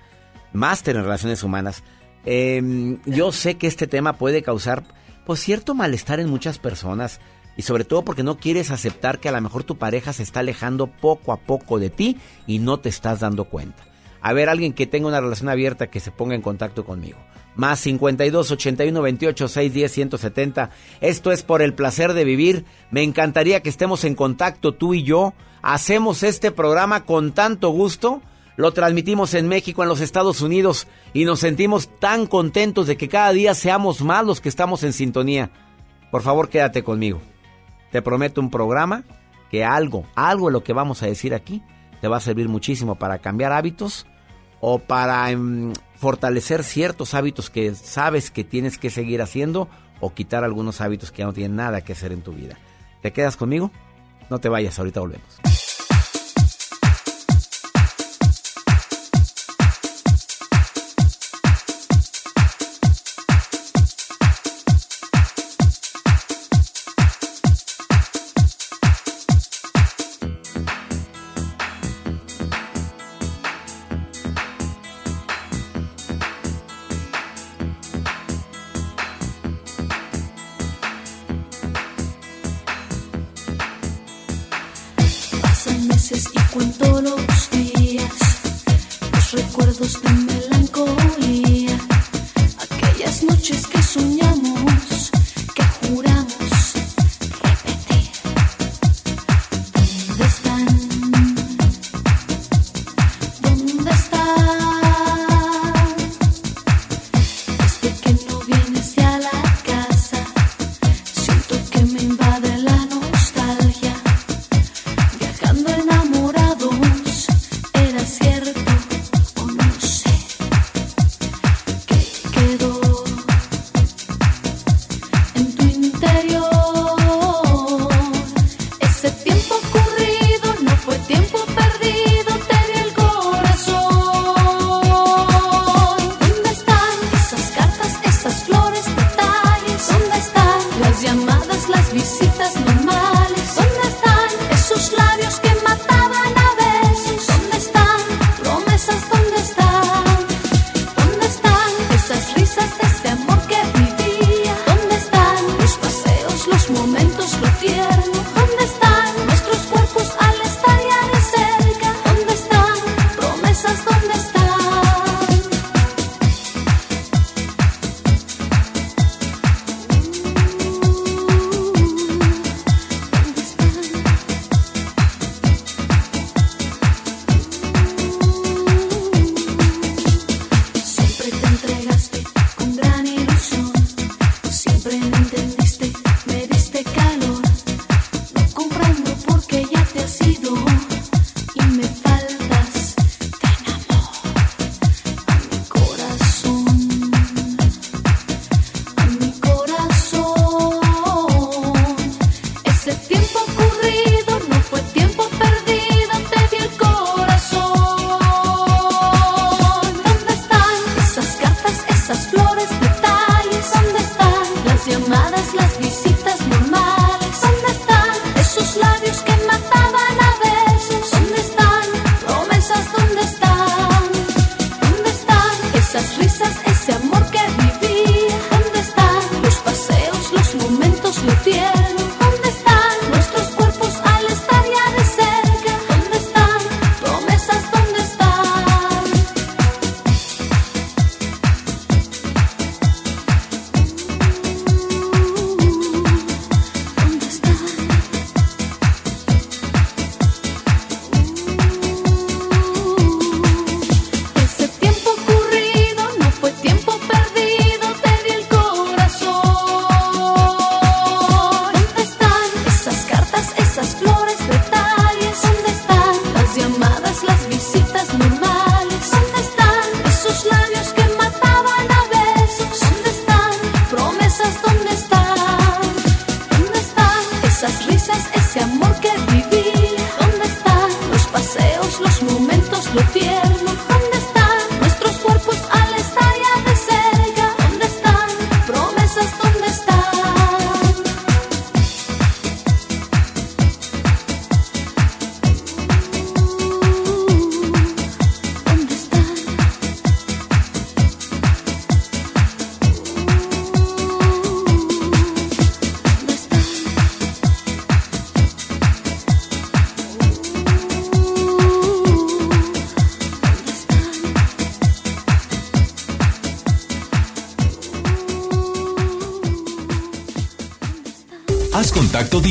[0.53, 1.83] máster en relaciones humanas.
[2.25, 4.83] Eh, yo sé que este tema puede causar,
[5.25, 7.21] pues, cierto malestar en muchas personas.
[7.59, 10.41] Y sobre todo porque no quieres aceptar que a lo mejor tu pareja se está
[10.41, 13.83] alejando poco a poco de ti y no te estás dando cuenta.
[14.27, 17.17] A ver, alguien que tenga una relación abierta que se ponga en contacto conmigo.
[17.55, 20.71] Más 52 81 28 6 10 170.
[21.01, 22.65] Esto es por el placer de vivir.
[22.91, 25.33] Me encantaría que estemos en contacto tú y yo.
[25.63, 28.21] Hacemos este programa con tanto gusto.
[28.57, 33.09] Lo transmitimos en México, en los Estados Unidos y nos sentimos tan contentos de que
[33.09, 35.53] cada día seamos más los que estamos en sintonía.
[36.11, 37.21] Por favor, quédate conmigo.
[37.93, 39.05] Te prometo un programa
[39.53, 41.63] que algo, algo de lo que vamos a decir aquí
[42.01, 44.05] te va a servir muchísimo para cambiar hábitos
[44.61, 49.69] o para em, fortalecer ciertos hábitos que sabes que tienes que seguir haciendo
[50.01, 52.59] o quitar algunos hábitos que ya no tienen nada que hacer en tu vida.
[53.03, 53.71] ¿Te quedas conmigo?
[54.31, 55.39] No te vayas, ahorita volvemos.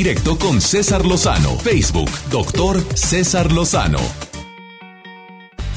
[0.06, 1.58] directo con César Lozano.
[1.58, 3.97] Facebook, doctor César Lozano.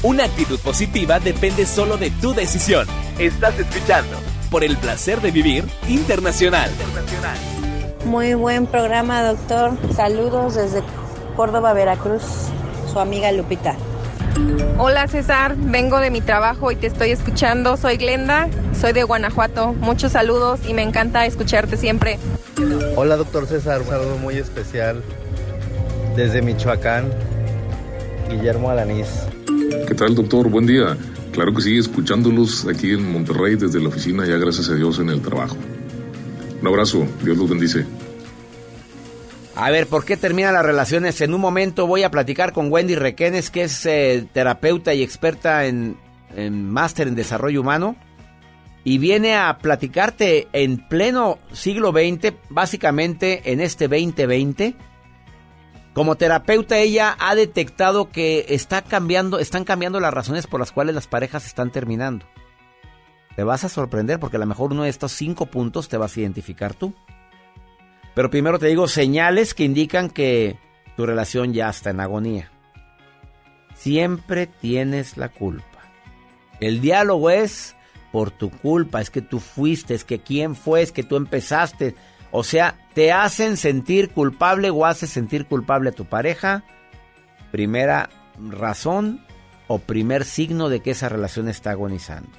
[0.03, 2.85] Una actitud positiva depende solo de tu decisión.
[3.17, 4.15] Estás escuchando
[4.51, 6.69] por el placer de vivir internacional.
[8.05, 9.75] Muy buen programa, doctor.
[9.95, 10.83] Saludos desde
[11.35, 12.21] Córdoba, Veracruz,
[12.93, 13.75] su amiga Lupita.
[14.77, 17.77] Hola César, vengo de mi trabajo y te estoy escuchando.
[17.77, 18.47] Soy Glenda,
[18.79, 19.73] soy de Guanajuato.
[19.73, 22.19] Muchos saludos y me encanta escucharte siempre.
[23.01, 23.79] Hola, doctor César.
[23.79, 25.01] Un saludo muy especial
[26.17, 27.09] desde Michoacán,
[28.29, 29.07] Guillermo Alanís.
[29.87, 30.49] ¿Qué tal, doctor?
[30.49, 30.97] Buen día.
[31.31, 35.11] Claro que sí, escuchándolos aquí en Monterrey desde la oficina, ya gracias a Dios en
[35.11, 35.55] el trabajo.
[36.61, 37.85] Un abrazo, Dios los bendice.
[39.55, 41.21] A ver, ¿por qué terminan las relaciones?
[41.21, 45.67] En un momento voy a platicar con Wendy Requenes, que es eh, terapeuta y experta
[45.67, 45.95] en,
[46.35, 47.95] en máster en desarrollo humano
[48.83, 54.75] y viene a platicarte en pleno siglo XX, básicamente en este 2020.
[55.93, 60.95] Como terapeuta ella ha detectado que está cambiando, están cambiando las razones por las cuales
[60.95, 62.25] las parejas están terminando.
[63.35, 66.15] Te vas a sorprender porque a lo mejor uno de estos cinco puntos te vas
[66.15, 66.93] a identificar tú.
[68.15, 70.57] Pero primero te digo señales que indican que
[70.95, 72.51] tu relación ya está en agonía.
[73.75, 75.65] Siempre tienes la culpa.
[76.59, 77.75] El diálogo es
[78.11, 81.95] por tu culpa, es que tú fuiste, es que quién fue, es que tú empezaste.
[82.31, 86.63] O sea, te hacen sentir culpable o haces sentir culpable a tu pareja.
[87.51, 88.09] Primera
[88.49, 89.25] razón
[89.67, 92.29] o primer signo de que esa relación está agonizando.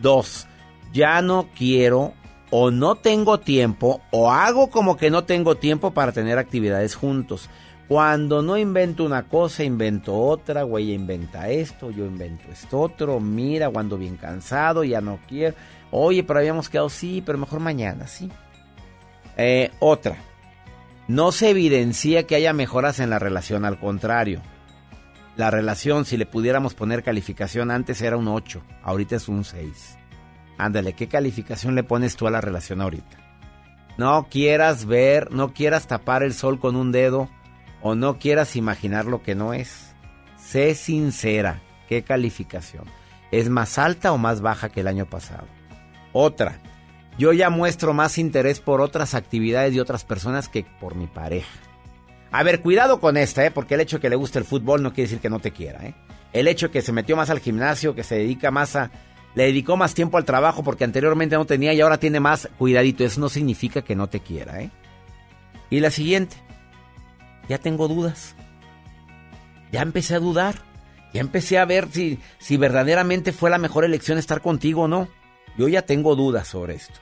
[0.00, 0.46] Dos,
[0.92, 2.14] ya no quiero
[2.50, 7.48] o no tengo tiempo o hago como que no tengo tiempo para tener actividades juntos.
[7.90, 13.68] Cuando no invento una cosa, invento otra, güey, inventa esto, yo invento esto otro, mira,
[13.68, 15.56] cuando bien cansado, ya no quiero.
[15.90, 18.30] Oye, pero habíamos quedado, sí, pero mejor mañana, sí.
[19.36, 20.18] Eh, otra,
[21.08, 24.40] no se evidencia que haya mejoras en la relación, al contrario.
[25.34, 29.98] La relación, si le pudiéramos poner calificación, antes era un 8, ahorita es un 6.
[30.58, 33.16] Ándale, ¿qué calificación le pones tú a la relación ahorita?
[33.98, 37.28] No quieras ver, no quieras tapar el sol con un dedo
[37.82, 39.94] o no quieras imaginar lo que no es.
[40.36, 42.84] Sé sincera, ¿qué calificación?
[43.30, 45.46] ¿Es más alta o más baja que el año pasado?
[46.12, 46.58] Otra,
[47.18, 51.48] yo ya muestro más interés por otras actividades y otras personas que por mi pareja.
[52.32, 53.50] A ver, cuidado con esta, ¿eh?
[53.50, 55.50] porque el hecho de que le guste el fútbol no quiere decir que no te
[55.50, 55.84] quiera.
[55.84, 55.94] ¿eh?
[56.32, 58.90] El hecho de que se metió más al gimnasio, que se dedica más a...
[59.34, 63.04] Le dedicó más tiempo al trabajo porque anteriormente no tenía y ahora tiene más cuidadito.
[63.04, 64.60] Eso no significa que no te quiera.
[64.60, 64.70] ¿eh?
[65.70, 66.36] Y la siguiente,
[67.50, 68.36] ya tengo dudas.
[69.72, 70.54] Ya empecé a dudar.
[71.12, 75.08] Ya empecé a ver si, si verdaderamente fue la mejor elección estar contigo o no.
[75.58, 76.94] Yo ya tengo dudas sobre esto.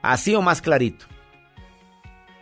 [0.00, 1.06] Así o más clarito.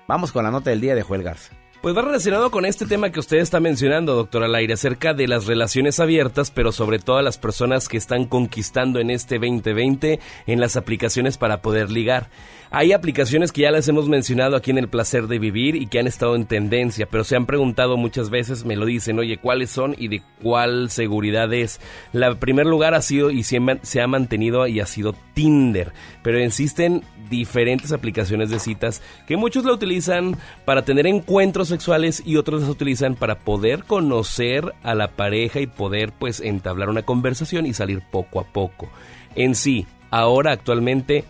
[0.06, 1.54] Vamos con la nota del día de Joel Garza.
[1.82, 5.46] Pues va relacionado con este tema que usted está mencionando, doctor Alaire, acerca de las
[5.46, 10.60] relaciones abiertas, pero sobre todo a las personas que están conquistando en este 2020 en
[10.60, 12.28] las aplicaciones para poder ligar.
[12.70, 15.98] Hay aplicaciones que ya les hemos mencionado aquí en El Placer de Vivir y que
[15.98, 19.70] han estado en tendencia, pero se han preguntado muchas veces, me lo dicen, oye, ¿cuáles
[19.70, 21.80] son y de cuál seguridad es?
[22.12, 23.56] La primer lugar ha sido y se
[24.02, 29.72] ha mantenido y ha sido Tinder, pero existen diferentes aplicaciones de citas que muchos la
[29.72, 30.36] utilizan
[30.66, 35.66] para tener encuentros sexuales y otros las utilizan para poder conocer a la pareja y
[35.66, 38.90] poder pues entablar una conversación y salir poco a poco.
[39.36, 41.24] En sí, ahora actualmente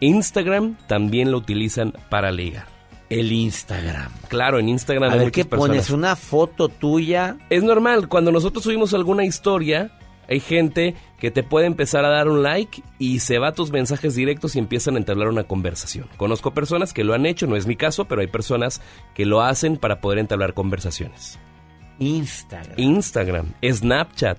[0.00, 2.66] Instagram también lo utilizan para ligar.
[3.10, 4.10] El Instagram.
[4.28, 5.90] Claro, en Instagram A hay ver, ¿qué pones?
[5.90, 7.36] ¿Una foto tuya?
[7.50, 9.92] Es normal, cuando nosotros subimos alguna historia,
[10.28, 13.70] hay gente que te puede empezar a dar un like y se va a tus
[13.70, 16.08] mensajes directos y empiezan a entablar una conversación.
[16.16, 18.80] Conozco personas que lo han hecho, no es mi caso, pero hay personas
[19.14, 21.38] que lo hacen para poder entablar conversaciones.
[21.98, 22.74] Instagram.
[22.78, 24.38] Instagram, Snapchat.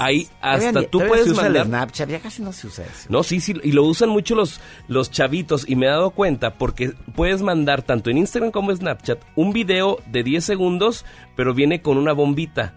[0.00, 2.68] Ahí hasta Todavía- tú todavía puedes se usa el mandar Snapchat, ya casi no se
[2.68, 3.06] usa eso.
[3.08, 6.54] no, sí, sí, y lo usan mucho los, los chavitos y me he dado cuenta
[6.54, 11.04] porque puedes mandar tanto en Instagram como en Snapchat un video de 10 segundos,
[11.34, 12.74] pero viene con una bombita.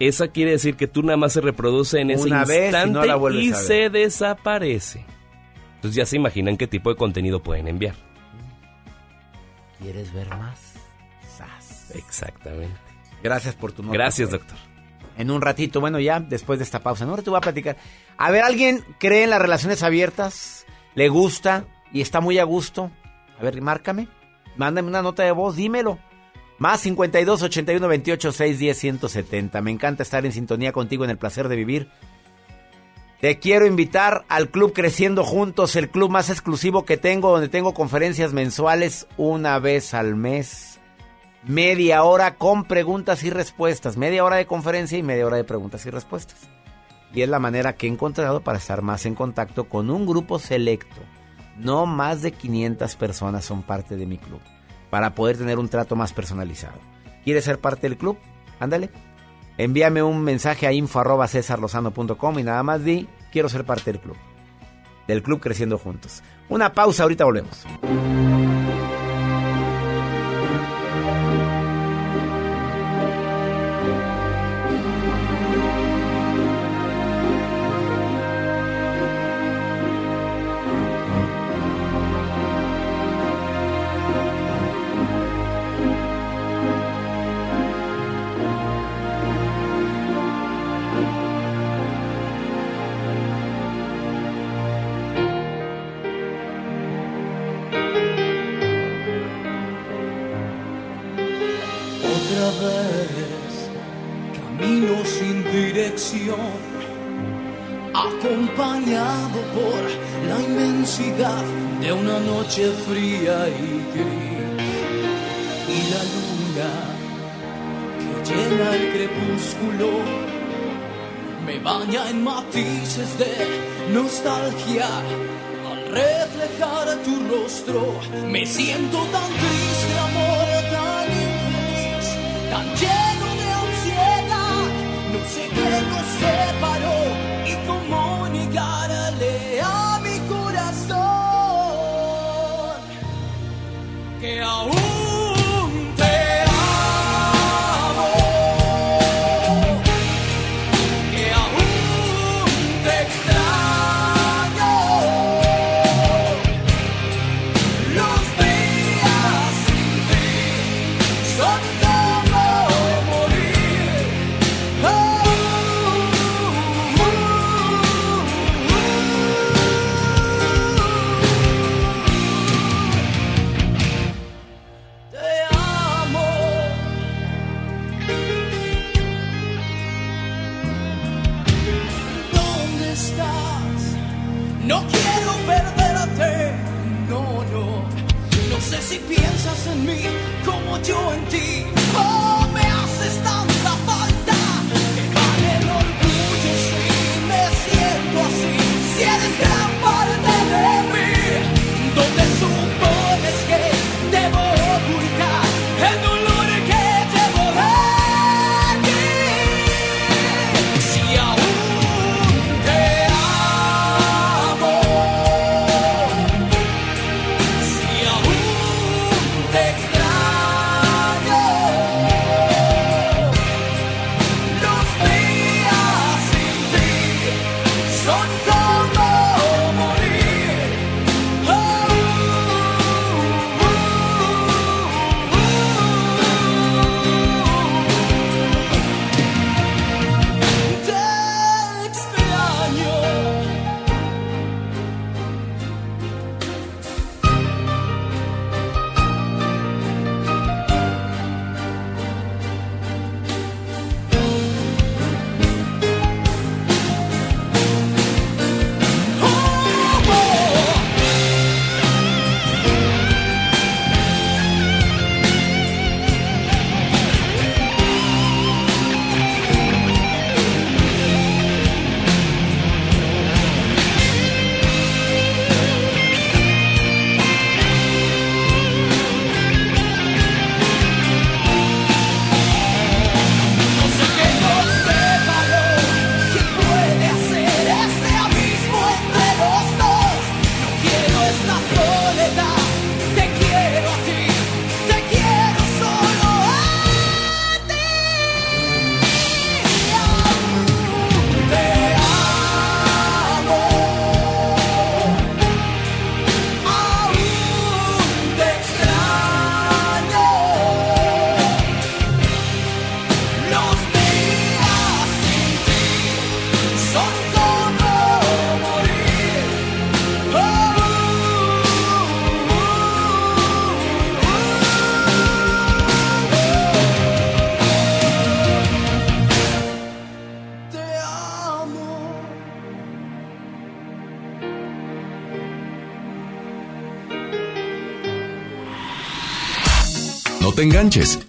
[0.00, 3.08] Esa quiere decir que tú nada más se reproduce en ese Una vez y instante
[3.08, 5.04] no y se desaparece.
[5.76, 7.94] Entonces ya se imaginan qué tipo de contenido pueden enviar.
[9.80, 10.74] ¿Quieres ver más?
[11.36, 11.92] Sas.
[11.94, 12.76] Exactamente.
[13.22, 13.94] Gracias por tu nota.
[13.94, 14.56] Gracias, doctor.
[15.16, 17.76] En un ratito, bueno, ya después de esta pausa, en un ratito voy a platicar.
[18.16, 20.64] A ver, ¿alguien cree en las relaciones abiertas?
[20.94, 22.90] ¿Le gusta y está muy a gusto?
[23.38, 24.08] A ver, márcame.
[24.56, 25.98] Mándame una nota de voz, dímelo.
[26.58, 29.62] Más 52 81 28 6 10 170.
[29.62, 31.88] Me encanta estar en sintonía contigo en el placer de vivir.
[33.20, 37.74] Te quiero invitar al Club Creciendo Juntos, el club más exclusivo que tengo, donde tengo
[37.74, 40.78] conferencias mensuales una vez al mes.
[41.44, 43.96] Media hora con preguntas y respuestas.
[43.96, 46.48] Media hora de conferencia y media hora de preguntas y respuestas.
[47.12, 50.38] Y es la manera que he encontrado para estar más en contacto con un grupo
[50.38, 51.00] selecto.
[51.56, 54.40] No más de 500 personas son parte de mi club.
[54.90, 56.78] Para poder tener un trato más personalizado.
[57.24, 58.18] ¿Quieres ser parte del club?
[58.60, 58.90] Ándale.
[59.58, 64.00] Envíame un mensaje a info arroba cesarlozano.com y nada más di, quiero ser parte del
[64.00, 64.16] club.
[65.06, 66.22] Del club Creciendo Juntos.
[66.48, 67.66] Una pausa, ahorita volvemos.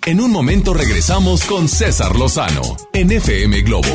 [0.06, 3.90] En un momento regresamos con César Lozano en FM Globo.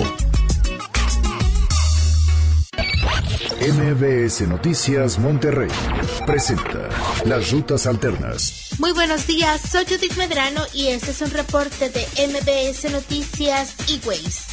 [3.72, 5.70] MBS Noticias Monterrey
[6.26, 6.90] presenta
[7.24, 8.74] Las Rutas Alternas.
[8.78, 14.06] Muy buenos días, soy Judith Medrano y este es un reporte de MBS Noticias y
[14.06, 14.44] Ways.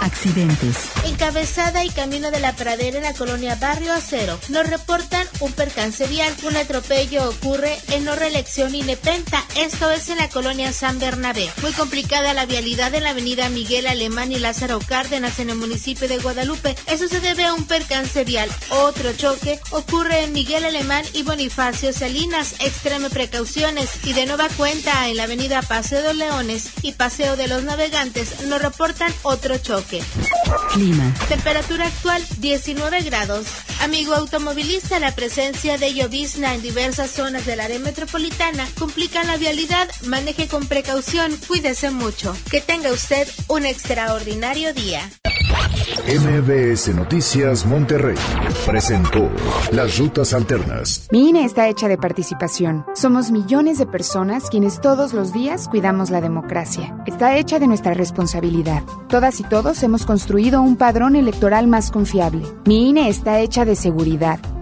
[0.00, 0.90] Accidentes.
[1.04, 4.36] Encabezada y camino de la pradera en la colonia Barrio Acero.
[4.48, 6.34] Nos reportan un percance vial.
[6.42, 9.44] Un atropello ocurre en no reelección y Nepenta.
[9.56, 11.50] Esto es en la colonia San Bernabé.
[11.62, 16.08] Muy complicada la vialidad en la avenida Miguel Alemán y Lázaro Cárdenas en el municipio
[16.08, 16.76] de Guadalupe.
[16.86, 18.50] Eso se debe a un percance vial.
[18.70, 22.54] Otro choque ocurre en Miguel Alemán y Bonifacio Salinas.
[22.60, 23.90] Extreme precauciones.
[24.04, 28.46] Y de nueva cuenta en la avenida Paseo de Leones y Paseo de los Navegantes
[28.46, 30.02] nos reportan otro choque.
[30.72, 31.14] Clima.
[31.28, 33.46] Temperatura actual 19 grados.
[33.80, 39.88] Amigo automovilista, la presencia de llovizna en diversas zonas del área metropolitana complica la vialidad.
[40.08, 42.36] Maneje con precaución, cuídese mucho.
[42.50, 45.08] Que tenga usted un extraordinario día.
[46.08, 48.16] MBS Noticias Monterrey
[48.66, 49.30] presentó
[49.70, 51.06] Las Rutas Alternas.
[51.12, 52.84] Mi INE está hecha de participación.
[52.96, 56.96] Somos millones de personas quienes todos los días cuidamos la democracia.
[57.06, 58.82] Está hecha de nuestra responsabilidad.
[59.08, 62.44] Todas y todos hemos construido un padrón electoral más confiable.
[62.66, 64.40] Mi INE está hecha de seguridad.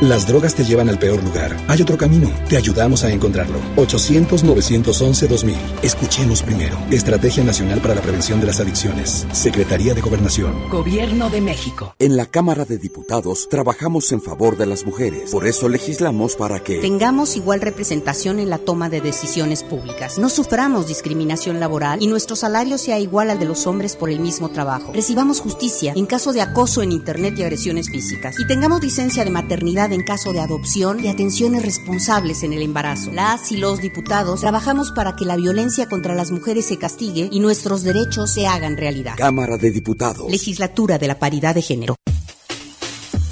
[0.00, 1.56] Las drogas te llevan al peor lugar.
[1.68, 2.30] Hay otro camino.
[2.48, 3.58] Te ayudamos a encontrarlo.
[3.76, 5.54] 800-911-2000.
[5.82, 6.76] Escuchemos primero.
[6.90, 9.26] Estrategia Nacional para la Prevención de las Adicciones.
[9.32, 10.68] Secretaría de Gobernación.
[10.68, 11.94] Gobierno de México.
[12.00, 15.30] En la Cámara de Diputados trabajamos en favor de las mujeres.
[15.30, 20.18] Por eso legislamos para que tengamos igual representación en la toma de decisiones públicas.
[20.18, 24.18] No suframos discriminación laboral y nuestro salario sea igual al de los hombres por el
[24.18, 24.92] mismo trabajo.
[24.92, 28.34] Recibamos justicia en caso de acoso en Internet y agresiones físicas.
[28.40, 33.12] Y tengamos licencia de maternidad en caso de adopción y atenciones responsables en el embarazo.
[33.12, 37.40] Las y los diputados trabajamos para que la violencia contra las mujeres se castigue y
[37.40, 39.14] nuestros derechos se hagan realidad.
[39.16, 40.30] Cámara de Diputados.
[40.30, 41.96] Legislatura de la Paridad de Género.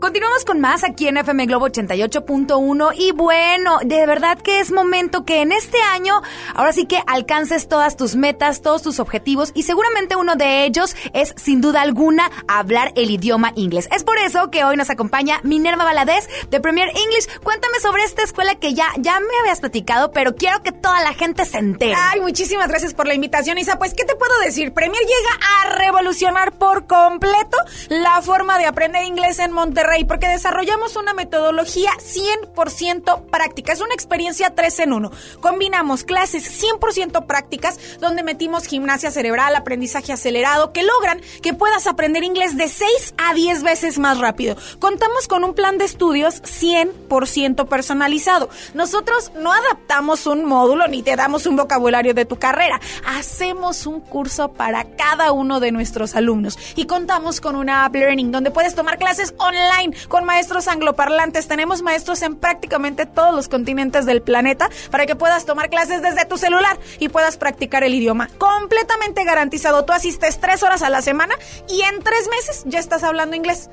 [0.00, 5.24] Continuamos con más aquí en FM Globo 88.1 y bueno, de verdad que es momento
[5.24, 6.20] que en este año
[6.54, 10.94] ahora sí que alcances todas tus metas, todos tus objetivos y seguramente uno de ellos
[11.14, 13.88] es sin duda alguna hablar el idioma inglés.
[13.90, 17.40] Es por eso que hoy nos acompaña Minerva Valadez de Premier English.
[17.42, 21.14] Cuéntame sobre esta escuela que ya, ya me habías platicado, pero quiero que toda la
[21.14, 21.94] gente se entere.
[21.96, 23.78] Ay, muchísimas gracias por la invitación, Isa.
[23.78, 24.74] Pues, ¿qué te puedo decir?
[24.74, 27.56] Premier llega a revolucionar por completo
[27.88, 33.72] la forma de aprender inglés en Monterrey porque desarrollamos una metodología 100% práctica.
[33.72, 35.10] Es una experiencia 3 en 1.
[35.40, 42.24] Combinamos clases 100% prácticas donde metimos gimnasia cerebral, aprendizaje acelerado, que logran que puedas aprender
[42.24, 44.56] inglés de 6 a 10 veces más rápido.
[44.78, 48.50] Contamos con un plan de estudios 100% personalizado.
[48.74, 52.80] Nosotros no adaptamos un módulo ni te damos un vocabulario de tu carrera.
[53.06, 58.32] Hacemos un curso para cada uno de nuestros alumnos y contamos con una app learning
[58.32, 59.75] donde puedes tomar clases online
[60.08, 61.48] con maestros angloparlantes.
[61.48, 66.24] Tenemos maestros en prácticamente todos los continentes del planeta para que puedas tomar clases desde
[66.24, 68.28] tu celular y puedas practicar el idioma.
[68.38, 69.84] Completamente garantizado.
[69.84, 71.34] Tú asistes tres horas a la semana
[71.68, 73.68] y en tres meses ya estás hablando inglés.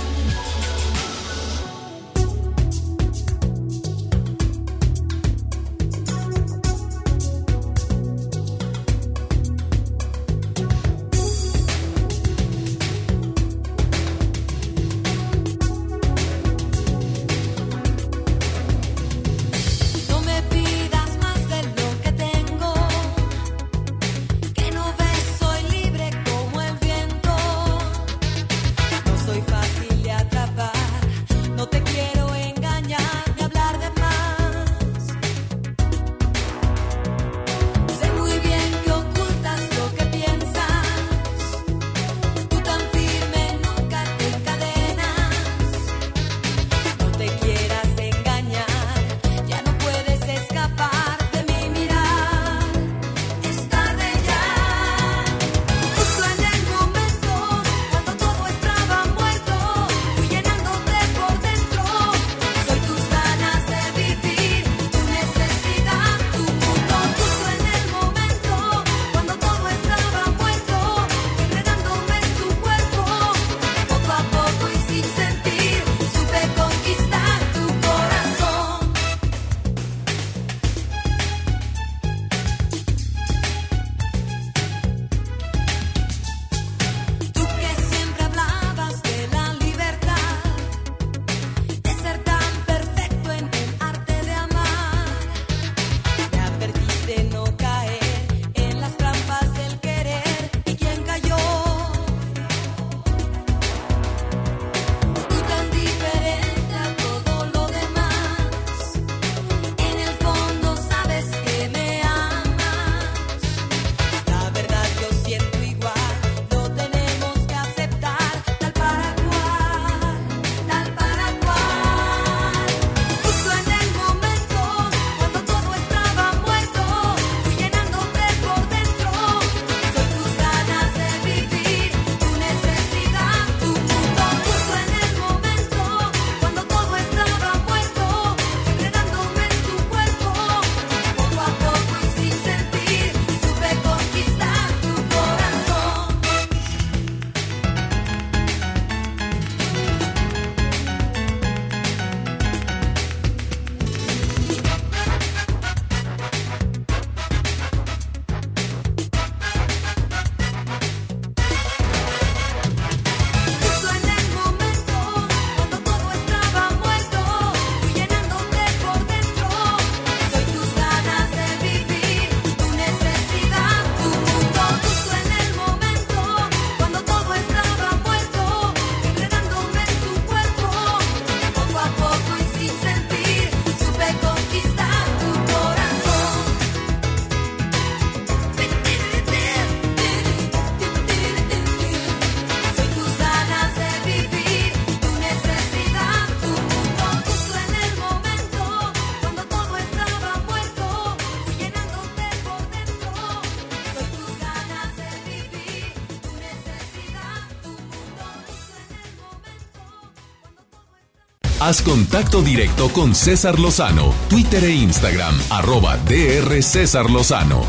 [211.79, 217.63] Contacto directo con César Lozano, Twitter e Instagram, arroba DR César Lozano.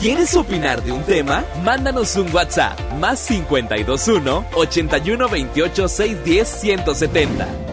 [0.00, 1.44] ¿Quieres opinar de un tema?
[1.62, 7.67] Mándanos un WhatsApp más 521 81 28 610 170.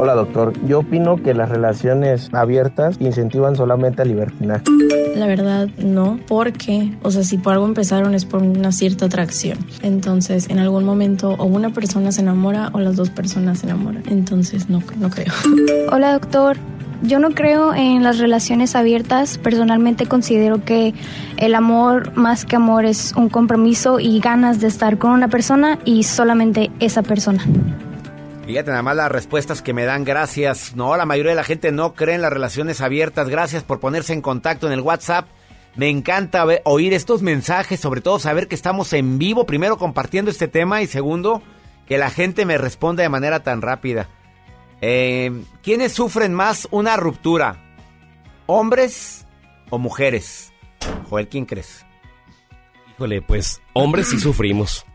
[0.00, 4.62] Hola doctor, yo opino que las relaciones abiertas incentivan solamente al libertinaje.
[5.16, 9.58] La verdad no, porque, o sea, si por algo empezaron es por una cierta atracción.
[9.82, 14.04] Entonces, en algún momento o una persona se enamora o las dos personas se enamoran.
[14.08, 15.32] Entonces, no, no creo.
[15.92, 16.56] Hola doctor,
[17.02, 19.36] yo no creo en las relaciones abiertas.
[19.38, 20.94] Personalmente considero que
[21.38, 25.80] el amor más que amor es un compromiso y ganas de estar con una persona
[25.84, 27.42] y solamente esa persona.
[28.48, 30.74] Fíjate nada más las respuestas que me dan, gracias.
[30.74, 33.28] No, la mayoría de la gente no cree en las relaciones abiertas.
[33.28, 35.28] Gracias por ponerse en contacto en el WhatsApp.
[35.76, 40.48] Me encanta oír estos mensajes, sobre todo saber que estamos en vivo, primero compartiendo este
[40.48, 41.42] tema y segundo,
[41.86, 44.08] que la gente me responda de manera tan rápida.
[44.80, 47.76] Eh, ¿Quiénes sufren más una ruptura?
[48.46, 49.26] ¿Hombres
[49.68, 50.54] o mujeres?
[51.10, 51.84] Joel, ¿quién crees?
[52.94, 54.86] Híjole, pues hombres sí sufrimos.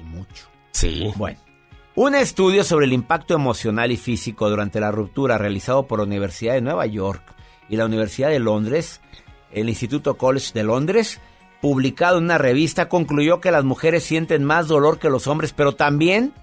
[0.00, 0.48] Y mucho.
[0.72, 1.12] Sí.
[1.16, 1.45] Bueno.
[1.98, 6.52] Un estudio sobre el impacto emocional y físico durante la ruptura realizado por la Universidad
[6.52, 7.22] de Nueva York
[7.70, 9.00] y la Universidad de Londres,
[9.50, 11.22] el Instituto College de Londres,
[11.62, 15.74] publicado en una revista, concluyó que las mujeres sienten más dolor que los hombres, pero
[15.74, 16.34] también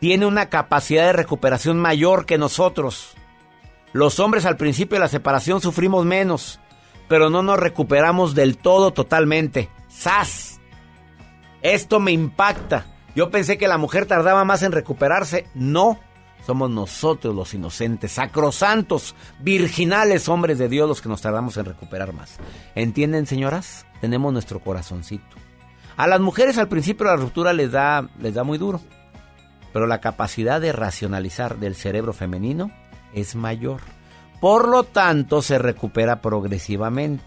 [0.00, 3.14] tiene una capacidad de recuperación mayor que nosotros.
[3.94, 6.60] Los hombres al principio de la separación sufrimos menos,
[7.08, 9.70] pero no nos recuperamos del todo totalmente.
[9.88, 10.60] ¡Sas!
[11.62, 12.93] Esto me impacta.
[13.14, 15.46] Yo pensé que la mujer tardaba más en recuperarse.
[15.54, 15.98] No,
[16.46, 22.12] somos nosotros los inocentes, sacrosantos, virginales hombres de Dios los que nos tardamos en recuperar
[22.12, 22.38] más.
[22.74, 23.86] ¿Entienden, señoras?
[24.00, 25.36] Tenemos nuestro corazoncito.
[25.96, 28.80] A las mujeres al principio la ruptura les da, les da muy duro,
[29.72, 32.70] pero la capacidad de racionalizar del cerebro femenino
[33.14, 33.80] es mayor.
[34.40, 37.24] Por lo tanto, se recupera progresivamente.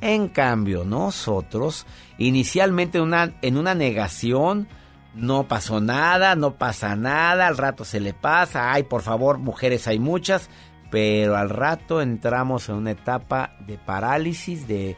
[0.00, 1.86] En cambio, nosotros,
[2.16, 4.68] inicialmente una, en una negación,
[5.14, 9.88] no pasó nada, no pasa nada, al rato se le pasa, ay, por favor, mujeres
[9.88, 10.48] hay muchas,
[10.90, 14.96] pero al rato entramos en una etapa de parálisis, de,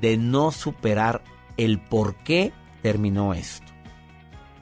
[0.00, 1.22] de no superar
[1.56, 3.70] el por qué terminó esto.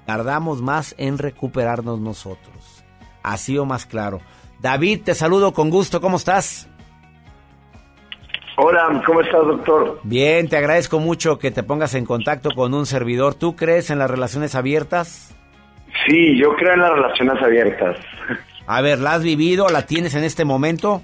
[0.07, 2.85] Tardamos más en recuperarnos nosotros.
[3.23, 4.21] Así o más claro.
[4.61, 6.69] David, te saludo con gusto, ¿cómo estás?
[8.61, 10.01] Hola, ¿cómo estás, doctor?
[10.03, 13.37] Bien, te agradezco mucho que te pongas en contacto con un servidor.
[13.37, 15.33] ¿Tú crees en las relaciones abiertas?
[16.05, 17.97] Sí, yo creo en las relaciones abiertas.
[18.67, 19.69] A ver, ¿la has vivido?
[19.69, 21.03] ¿La tienes en este momento?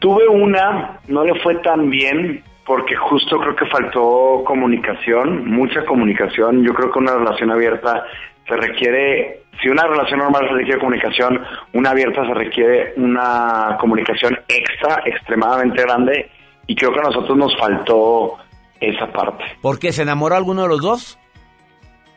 [0.00, 6.62] Tuve una, no le fue tan bien porque justo creo que faltó comunicación, mucha comunicación.
[6.62, 8.04] Yo creo que una relación abierta
[8.46, 11.42] se requiere, si una relación normal se requiere comunicación,
[11.72, 16.35] una abierta se requiere una comunicación extra, extremadamente grande
[16.66, 18.36] y creo que a nosotros nos faltó
[18.80, 19.44] esa parte.
[19.60, 19.92] ¿Por qué?
[19.92, 21.18] ¿Se enamoró alguno de los dos?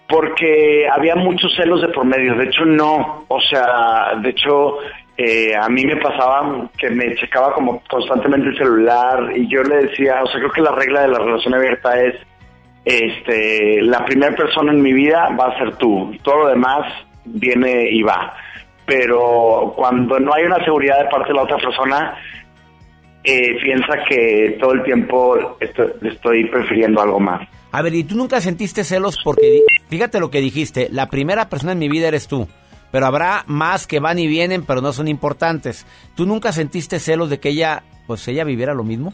[0.08, 2.36] Porque había muchos celos de por medio.
[2.36, 3.26] De hecho, no.
[3.28, 4.78] O sea, de hecho,
[5.16, 9.88] eh, a mí me pasaba que me checaba como constantemente el celular y yo le
[9.88, 12.16] decía, o sea, creo que la regla de la relación abierta es,
[12.86, 16.16] este, la primera persona en mi vida va a ser tú.
[16.24, 16.92] Todo lo demás
[17.26, 18.34] viene y va.
[18.86, 22.18] Pero cuando no hay una seguridad de parte de la otra persona,
[23.24, 27.48] eh, piensa que todo el tiempo estoy, estoy prefiriendo algo más.
[27.72, 29.20] A ver, ¿y tú nunca sentiste celos?
[29.24, 32.48] Porque fíjate lo que dijiste, la primera persona en mi vida eres tú,
[32.91, 35.86] pero habrá más que van y vienen, pero no son importantes.
[36.16, 39.14] ¿Tú nunca sentiste celos de que ella, pues ella viviera lo mismo?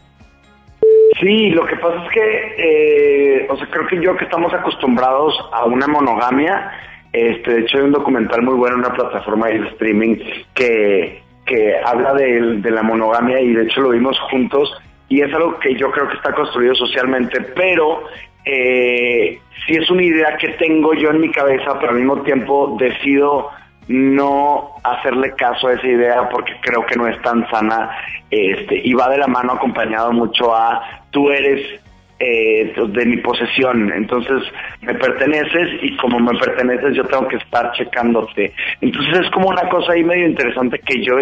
[1.19, 5.33] Sí, lo que pasa es que, eh, o sea, creo que yo que estamos acostumbrados
[5.51, 6.71] a una monogamia,
[7.11, 10.17] este, de hecho hay un documental muy bueno en una plataforma de streaming
[10.53, 14.71] que que habla de, la monogamia y de hecho lo vimos juntos
[15.07, 18.03] y es algo que yo creo que está construido socialmente, pero
[18.43, 22.75] eh, sí es una idea que tengo yo en mi cabeza, pero al mismo tiempo
[22.79, 23.49] decido
[23.87, 27.91] no hacerle caso a esa idea porque creo que no es tan sana
[28.31, 31.79] este y va de la mano acompañado mucho a tú eres
[32.19, 33.91] eh, de mi posesión.
[33.91, 34.41] Entonces
[34.81, 38.53] me perteneces y como me perteneces yo tengo que estar checándote.
[38.81, 41.15] Entonces es como una cosa ahí medio interesante que yo,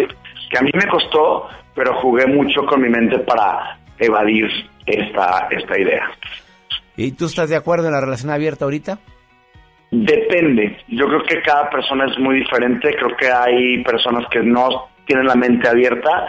[0.50, 4.48] que a mí me costó, pero jugué mucho con mi mente para evadir
[4.86, 6.10] esta, esta idea.
[6.96, 8.98] ¿Y tú estás de acuerdo en la relación abierta ahorita?
[9.90, 10.78] Depende.
[10.88, 12.94] Yo creo que cada persona es muy diferente.
[12.96, 16.28] Creo que hay personas que no tienen la mente abierta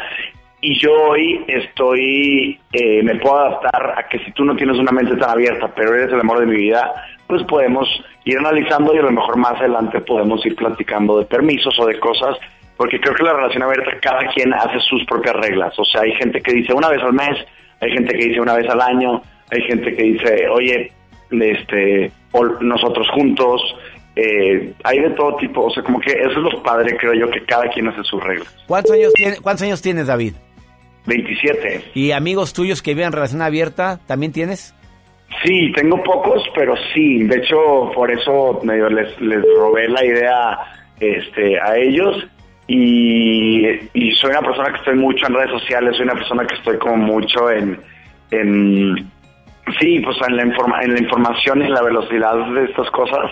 [0.65, 4.91] y yo hoy estoy, eh, me puedo adaptar a que si tú no tienes una
[4.91, 6.91] mente tan abierta, pero eres el amor de mi vida,
[7.27, 7.87] pues podemos
[8.23, 11.99] ir analizando y a lo mejor más adelante podemos ir platicando de permisos o de
[11.99, 12.35] cosas,
[12.77, 15.77] porque creo que la relación abierta cada quien hace sus propias reglas.
[15.77, 17.37] O sea, hay gente que dice una vez al mes,
[17.79, 19.21] hay gente que dice una vez al año,
[19.51, 20.91] hay gente que dice, oye,
[21.29, 22.11] este,
[22.61, 23.61] nosotros juntos,
[24.15, 27.29] eh, hay de todo tipo, o sea, como que eso es lo padre, creo yo,
[27.29, 28.47] que cada quien hace sus reglas.
[28.65, 30.33] ¿Cuántos años, tiene, ¿cuántos años tienes, David?
[31.05, 31.91] 27.
[31.93, 34.73] ¿Y amigos tuyos que viven en relación abierta, también tienes?
[35.43, 37.23] Sí, tengo pocos, pero sí.
[37.23, 40.59] De hecho, por eso medio les, les robé la idea
[40.99, 42.27] este, a ellos.
[42.67, 43.63] Y,
[44.15, 46.97] soy una persona que estoy mucho en redes sociales, soy una persona que estoy como
[46.97, 47.79] mucho en,
[48.31, 48.95] en
[49.79, 53.31] sí, pues en la, informa en la información y en la velocidad de estas cosas.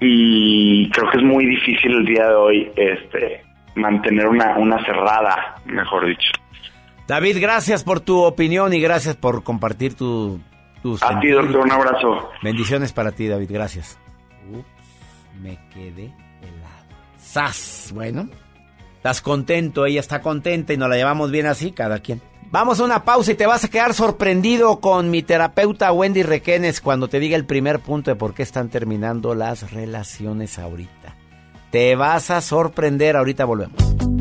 [0.00, 3.42] Y creo que es muy difícil el día de hoy este,
[3.76, 6.32] mantener una, una cerrada, mejor dicho.
[7.06, 10.40] David, gracias por tu opinión y gracias por compartir tu,
[10.82, 11.02] tus...
[11.02, 12.30] A ti, doctor, un abrazo.
[12.42, 13.98] Bendiciones para ti, David, gracias.
[14.50, 14.66] Ups,
[15.40, 16.96] me quedé helado.
[17.18, 17.90] ¡Sas!
[17.94, 18.28] Bueno,
[18.96, 22.22] estás contento, ella está contenta y nos la llevamos bien así, cada quien.
[22.52, 26.82] Vamos a una pausa y te vas a quedar sorprendido con mi terapeuta Wendy Requenes
[26.82, 31.16] cuando te diga el primer punto de por qué están terminando las relaciones ahorita.
[31.70, 34.11] Te vas a sorprender, ahorita volvemos.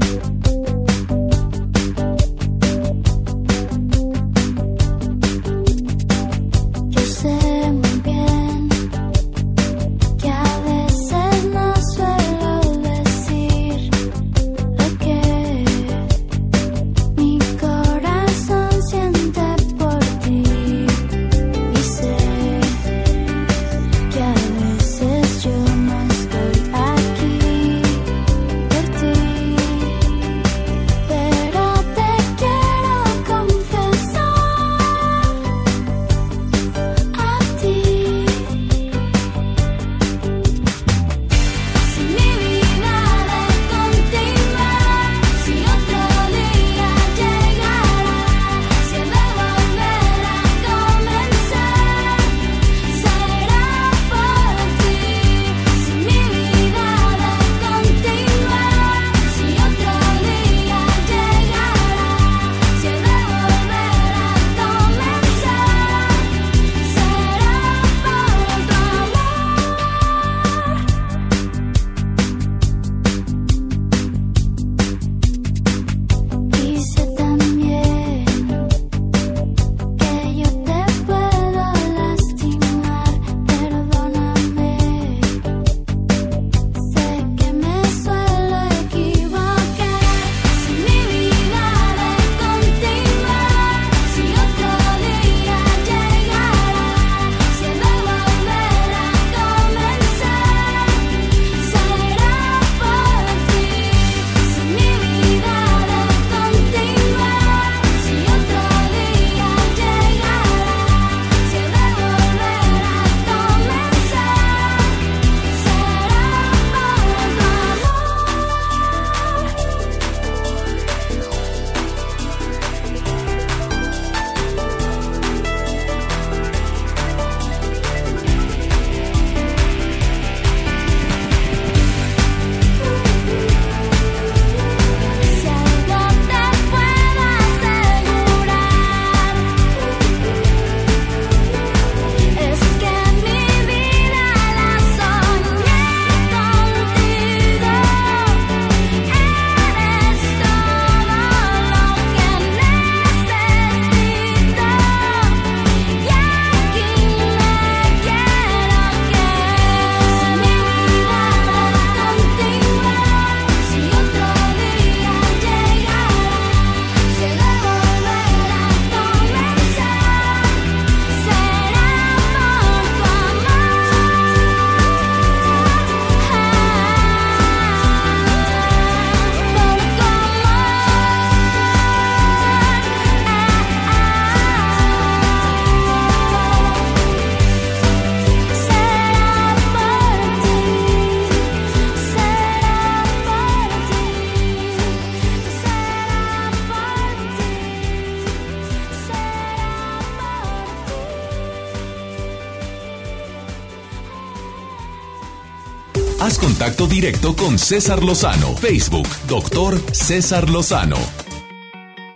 [206.87, 208.55] Directo con César Lozano.
[208.55, 210.97] Facebook, doctor César Lozano.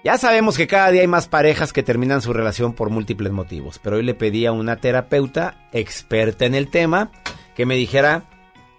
[0.03, 3.79] Ya sabemos que cada día hay más parejas que terminan su relación por múltiples motivos,
[3.81, 7.11] pero hoy le pedí a una terapeuta experta en el tema
[7.55, 8.23] que me dijera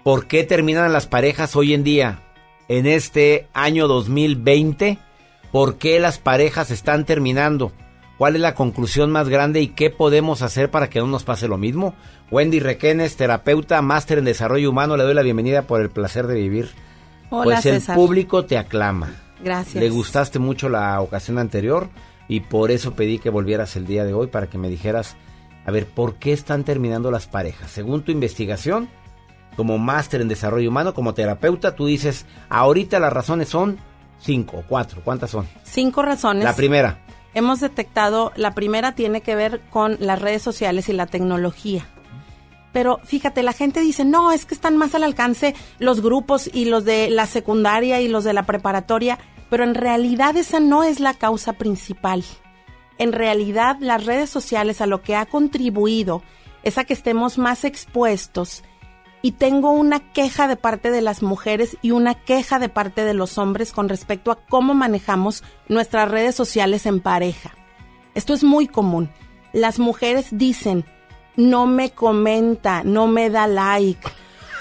[0.05, 2.23] por qué terminan las parejas hoy en día,
[2.69, 4.99] en este año 2020,
[5.51, 7.73] por qué las parejas están terminando.
[8.19, 11.49] ¿Cuál es la conclusión más grande y qué podemos hacer para que no nos pase
[11.49, 11.95] lo mismo?
[12.31, 16.35] Wendy Requenes, terapeuta, máster en desarrollo humano, le doy la bienvenida por el placer de
[16.35, 16.71] vivir.
[17.29, 19.11] Hola, pues el público te aclama.
[19.43, 19.83] Gracias.
[19.83, 21.91] Le gustaste mucho la ocasión anterior
[22.27, 25.17] y por eso pedí que volvieras el día de hoy para que me dijeras,
[25.67, 27.71] a ver, ¿por qué están terminando las parejas?
[27.71, 28.89] Según tu investigación,
[29.57, 33.79] como máster en desarrollo humano, como terapeuta, tú dices, ahorita las razones son
[34.21, 35.03] cinco o cuatro.
[35.05, 35.47] ¿Cuántas son?
[35.65, 36.45] Cinco razones.
[36.45, 37.06] La primera.
[37.37, 41.87] Hemos detectado, la primera tiene que ver con las redes sociales y la tecnología.
[42.73, 46.65] Pero fíjate, la gente dice, no, es que están más al alcance los grupos y
[46.65, 49.19] los de la secundaria y los de la preparatoria,
[49.51, 52.25] pero en realidad esa no es la causa principal.
[52.97, 56.23] En realidad las redes sociales a lo que ha contribuido
[56.63, 58.65] es a que estemos más expuestos
[59.27, 63.13] y tengo una queja de parte de las mujeres y una queja de parte de
[63.13, 67.51] los hombres con respecto a cómo manejamos nuestras redes sociales en pareja.
[68.15, 69.11] Esto es muy común.
[69.53, 70.85] Las mujeres dicen,
[71.35, 74.09] no me comenta, no me da like.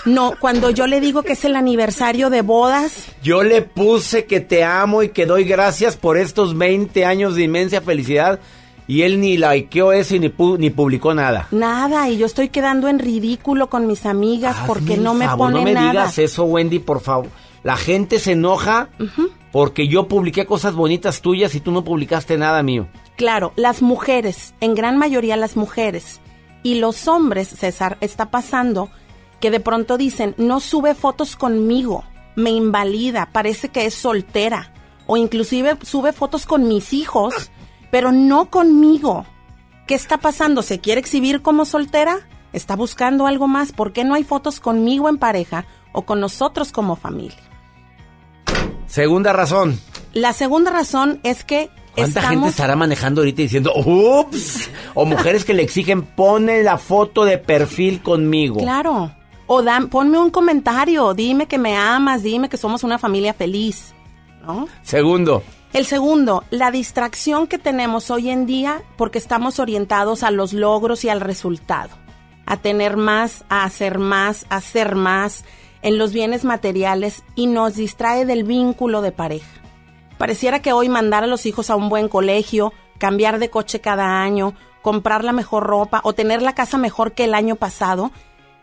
[0.05, 4.39] No, cuando yo le digo que es el aniversario de bodas, Yo le puse que
[4.39, 8.39] te amo y que doy gracias por estos 20 años de inmensa felicidad
[8.87, 11.47] y él ni likeó eso y ni, pu- ni publicó nada.
[11.51, 15.59] nada, y yo estoy quedando en ridículo con mis amigas porque no me favor, pone
[15.59, 15.89] No me nada.
[15.91, 17.27] digas eso, Wendy, por favor.
[17.63, 18.89] La gente se enoja
[19.51, 22.87] porque yo publiqué cosas bonitas tuyas y tú no publicaste nada mío.
[23.15, 26.19] Claro, las mujeres, en gran mayoría las mujeres.
[26.61, 28.89] Y los hombres, César, está pasando
[29.39, 32.03] que de pronto dicen, no sube fotos conmigo,
[32.35, 34.71] me invalida, parece que es soltera.
[35.07, 37.51] O inclusive sube fotos con mis hijos,
[37.91, 39.25] pero no conmigo.
[39.87, 40.61] ¿Qué está pasando?
[40.61, 42.27] ¿Se quiere exhibir como soltera?
[42.53, 43.71] ¿Está buscando algo más?
[43.71, 47.37] ¿Por qué no hay fotos conmigo en pareja o con nosotros como familia?
[48.87, 49.79] Segunda razón.
[50.13, 54.69] La segunda razón es que ¿Cuánta gente estará manejando ahorita diciendo, ups?
[54.93, 58.57] O mujeres que le exigen, pone la foto de perfil conmigo.
[58.57, 59.11] Claro.
[59.47, 63.93] O dan, ponme un comentario, dime que me amas, dime que somos una familia feliz.
[64.45, 64.67] ¿No?
[64.83, 65.43] Segundo.
[65.75, 71.03] El segundo, la distracción que tenemos hoy en día porque estamos orientados a los logros
[71.03, 71.89] y al resultado.
[72.45, 75.43] A tener más, a hacer más, a hacer más
[75.81, 79.51] en los bienes materiales y nos distrae del vínculo de pareja.
[80.17, 84.21] Pareciera que hoy mandar a los hijos a un buen colegio, cambiar de coche cada
[84.21, 88.13] año, comprar la mejor ropa o tener la casa mejor que el año pasado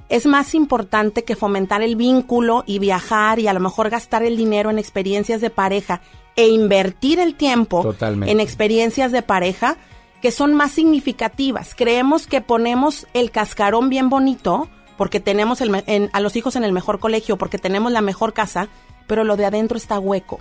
[0.09, 4.39] es más importante que fomentar el vínculo y viajar y a lo mejor gastar el
[4.39, 6.01] dinero en experiencias de pareja
[6.36, 8.32] e invertir el tiempo Totalmente.
[8.32, 9.76] en experiencias de pareja
[10.20, 11.74] que son más significativas.
[11.74, 16.54] Creemos que ponemos el cascarón bien bonito porque tenemos el me- en- a los hijos
[16.56, 18.68] en el mejor colegio, porque tenemos la mejor casa,
[19.09, 20.38] pero lo de adentro está hueco.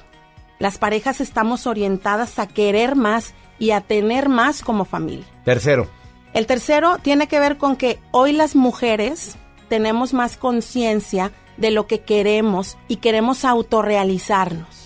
[0.59, 5.25] Las parejas estamos orientadas a querer más y a tener más como familia.
[5.45, 5.87] Tercero.
[6.33, 9.35] El tercero tiene que ver con que hoy las mujeres
[9.67, 14.80] tenemos más conciencia de lo que queremos y queremos autorrealizarnos.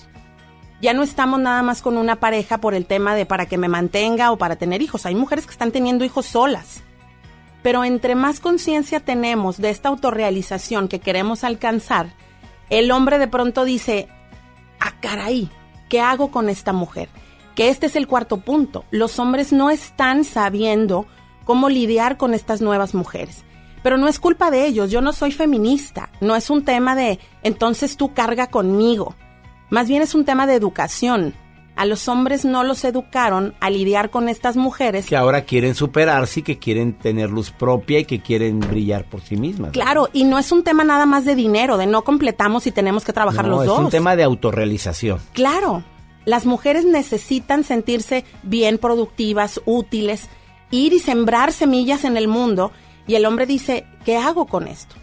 [0.85, 3.67] Ya no estamos nada más con una pareja por el tema de para que me
[3.67, 5.07] mantenga o para tener hijos.
[5.07, 6.83] Hay mujeres que están teniendo hijos solas.
[7.63, 12.13] Pero entre más conciencia tenemos de esta autorrealización que queremos alcanzar,
[12.69, 14.09] el hombre de pronto dice,
[14.79, 15.49] ah, caray,
[15.89, 17.09] ¿qué hago con esta mujer?
[17.55, 18.85] Que este es el cuarto punto.
[18.91, 21.07] Los hombres no están sabiendo
[21.45, 23.43] cómo lidiar con estas nuevas mujeres.
[23.81, 27.19] Pero no es culpa de ellos, yo no soy feminista, no es un tema de
[27.41, 29.15] entonces tú carga conmigo.
[29.69, 31.33] Más bien es un tema de educación.
[31.75, 35.07] A los hombres no los educaron a lidiar con estas mujeres.
[35.07, 39.19] Que ahora quieren superarse y que quieren tener luz propia y que quieren brillar por
[39.21, 39.71] sí mismas.
[39.71, 43.03] Claro, y no es un tema nada más de dinero, de no completamos y tenemos
[43.03, 43.79] que trabajar No, los es dos.
[43.79, 45.19] un tema de autorrealización.
[45.33, 45.83] Claro,
[46.23, 50.29] las mujeres necesitan sentirse bien productivas, útiles,
[50.71, 52.71] ir y sembrar semillas en el mundo
[53.05, 54.95] y el hombre dice, ¿qué hago con esto?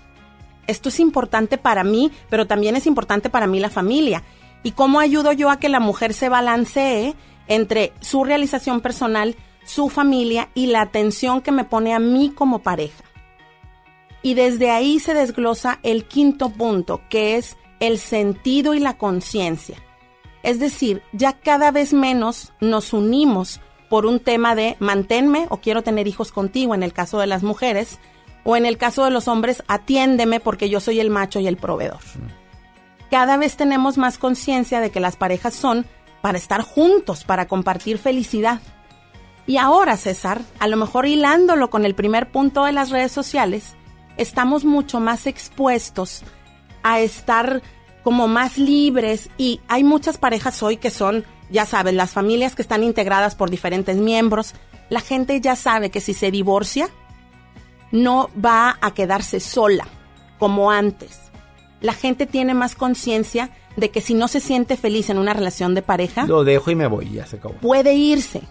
[0.66, 4.22] Esto es importante para mí, pero también es importante para mí la familia.
[4.62, 7.14] ¿Y cómo ayudo yo a que la mujer se balancee
[7.48, 12.60] entre su realización personal, su familia y la atención que me pone a mí como
[12.60, 13.02] pareja?
[14.22, 19.76] Y desde ahí se desglosa el quinto punto, que es el sentido y la conciencia.
[20.44, 25.82] Es decir, ya cada vez menos nos unimos por un tema de manténme o quiero
[25.82, 27.98] tener hijos contigo en el caso de las mujeres,
[28.44, 31.56] o en el caso de los hombres, atiéndeme porque yo soy el macho y el
[31.56, 32.00] proveedor.
[33.12, 35.84] Cada vez tenemos más conciencia de que las parejas son
[36.22, 38.62] para estar juntos, para compartir felicidad.
[39.46, 43.74] Y ahora, César, a lo mejor hilándolo con el primer punto de las redes sociales,
[44.16, 46.22] estamos mucho más expuestos
[46.82, 47.60] a estar
[48.02, 52.62] como más libres y hay muchas parejas hoy que son, ya saben, las familias que
[52.62, 54.54] están integradas por diferentes miembros.
[54.88, 56.88] La gente ya sabe que si se divorcia,
[57.90, 59.86] no va a quedarse sola
[60.38, 61.21] como antes.
[61.82, 65.74] La gente tiene más conciencia de que si no se siente feliz en una relación
[65.74, 67.54] de pareja, Lo dejo y me voy, ya se acabó.
[67.54, 68.42] puede irse.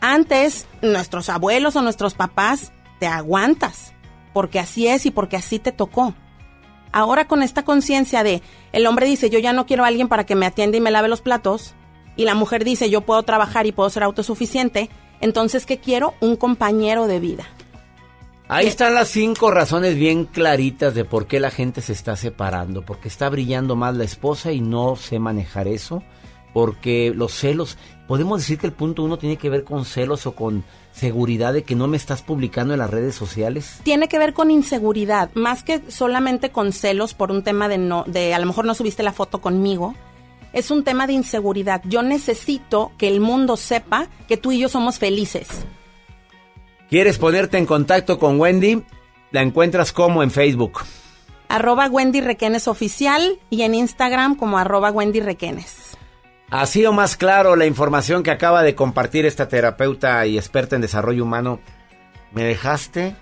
[0.00, 3.92] Antes, nuestros abuelos o nuestros papás, te aguantas,
[4.32, 6.14] porque así es y porque así te tocó.
[6.92, 8.42] Ahora con esta conciencia de,
[8.72, 10.90] el hombre dice, yo ya no quiero a alguien para que me atienda y me
[10.90, 11.74] lave los platos,
[12.16, 14.90] y la mujer dice, yo puedo trabajar y puedo ser autosuficiente,
[15.20, 16.14] entonces, ¿qué quiero?
[16.20, 17.44] Un compañero de vida.
[18.52, 22.84] Ahí están las cinco razones bien claritas de por qué la gente se está separando.
[22.84, 26.02] Porque está brillando más la esposa y no sé manejar eso.
[26.52, 27.78] Porque los celos,
[28.08, 31.62] podemos decir que el punto uno tiene que ver con celos o con seguridad de
[31.62, 33.78] que no me estás publicando en las redes sociales.
[33.84, 38.02] Tiene que ver con inseguridad, más que solamente con celos por un tema de no,
[38.08, 39.94] de a lo mejor no subiste la foto conmigo.
[40.52, 41.82] Es un tema de inseguridad.
[41.84, 45.46] Yo necesito que el mundo sepa que tú y yo somos felices.
[46.90, 48.82] ¿Quieres ponerte en contacto con Wendy?
[49.30, 50.80] La encuentras como en Facebook.
[51.48, 55.96] Arroba Wendy Requenes Oficial y en Instagram como arroba Wendy Requenes.
[56.50, 60.82] Así o más claro la información que acaba de compartir esta terapeuta y experta en
[60.82, 61.60] desarrollo humano.
[62.32, 63.14] Me dejaste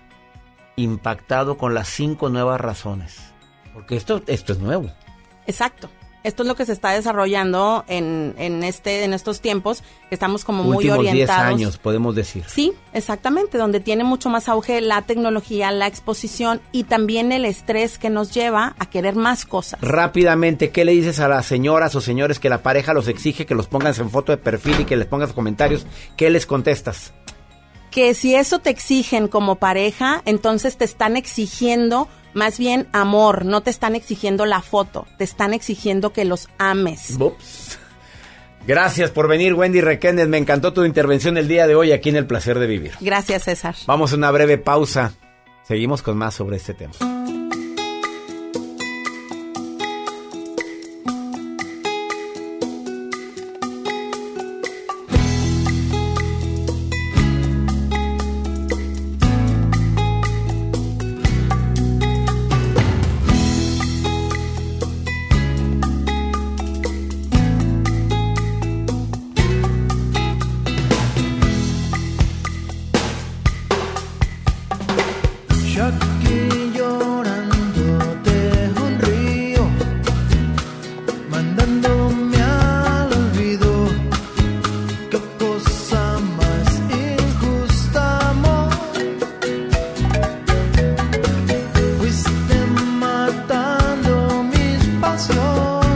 [0.76, 3.34] impactado con las cinco nuevas razones.
[3.74, 4.90] Porque esto, esto es nuevo.
[5.46, 5.90] Exacto.
[6.28, 10.44] Esto es lo que se está desarrollando en, en este, en estos tiempos, que estamos
[10.44, 11.42] como muy Últimos 10 orientados.
[11.42, 12.44] años, podemos decir.
[12.46, 17.98] Sí, exactamente, donde tiene mucho más auge la tecnología, la exposición y también el estrés
[17.98, 19.80] que nos lleva a querer más cosas.
[19.80, 23.54] Rápidamente, ¿qué le dices a las señoras o señores que la pareja los exige que
[23.54, 25.86] los pongas en foto de perfil y que les pongas comentarios?
[26.18, 27.14] ¿Qué les contestas?
[27.90, 33.62] Que si eso te exigen como pareja, entonces te están exigiendo más bien amor, no
[33.62, 37.16] te están exigiendo la foto, te están exigiendo que los ames.
[37.18, 37.78] Ups.
[38.66, 40.28] Gracias por venir, Wendy Requéndez.
[40.28, 42.92] Me encantó tu intervención el día de hoy aquí en El Placer de Vivir.
[43.00, 43.74] Gracias, César.
[43.86, 45.14] Vamos a una breve pausa.
[45.62, 47.17] Seguimos con más sobre este tema.
[95.12, 95.87] Mis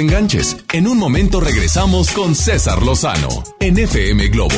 [0.00, 0.56] te enganches.
[0.72, 3.28] En un momento regresamos con César Lozano
[3.60, 4.54] en FM Globo.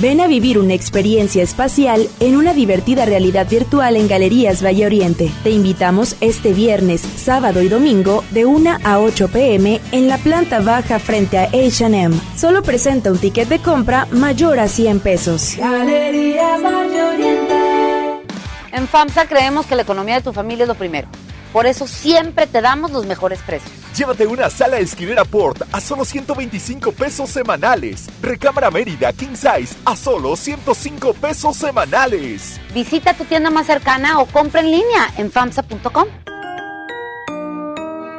[0.00, 5.30] Ven a vivir una experiencia espacial en una divertida realidad virtual en Galerías Valle Oriente.
[5.44, 10.60] Te invitamos este viernes, sábado y domingo de 1 a 8 pm en la planta
[10.60, 12.18] baja frente a HM.
[12.36, 15.56] Solo presenta un ticket de compra mayor a 100 pesos.
[15.56, 17.54] Galerías Valle Oriente.
[18.72, 21.06] En FAMSA creemos que la economía de tu familia es lo primero.
[21.52, 23.70] Por eso siempre te damos los mejores precios.
[23.96, 28.08] Llévate una sala esquinera Port a solo 125 pesos semanales.
[28.22, 32.58] Recámara Mérida King Size a solo 105 pesos semanales.
[32.72, 36.06] Visita tu tienda más cercana o compra en línea en famsa.com.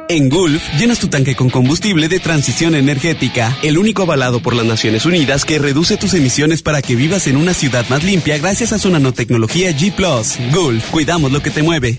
[0.08, 4.66] En Gulf, llenas tu tanque con combustible de transición energética, el único avalado por las
[4.66, 8.74] Naciones Unidas que reduce tus emisiones para que vivas en una ciudad más limpia gracias
[8.74, 9.96] a su nanotecnología G⁇
[10.52, 11.98] Gulf, cuidamos lo que te mueve.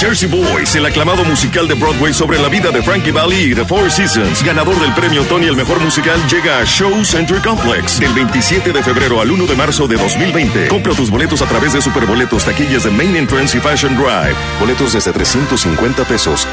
[0.00, 3.66] Jersey Boys, el aclamado musical de Broadway sobre la vida de Frankie Valli y The
[3.66, 8.14] Four Seasons, ganador del premio Tony el mejor musical, llega a Show Center Complex del
[8.14, 10.68] 27 de febrero al 1 de marzo de 2020.
[10.68, 14.34] Compra tus boletos a través de Superboletos, taquillas de Main Entrance y Fashion Drive.
[14.58, 16.48] Boletos desde 350 pesos.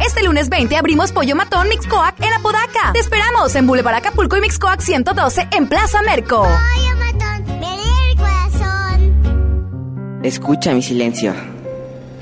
[0.00, 2.92] Este lunes 20 abrimos Pollo Matón Mixcoac en Apodaca.
[2.92, 6.46] Te esperamos en Boulevard Acapulco y Mixcoac 112 en Plaza Merco.
[10.22, 11.53] Escucha mi silencio.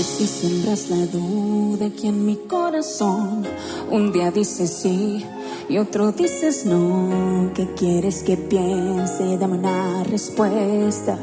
[0.00, 3.46] Y siembras la duda aquí en mi corazón.
[3.90, 5.26] Un día dices sí
[5.68, 7.50] y otro dices no.
[7.54, 9.36] ¿Qué quieres que piense?
[9.36, 11.18] Dame una respuesta.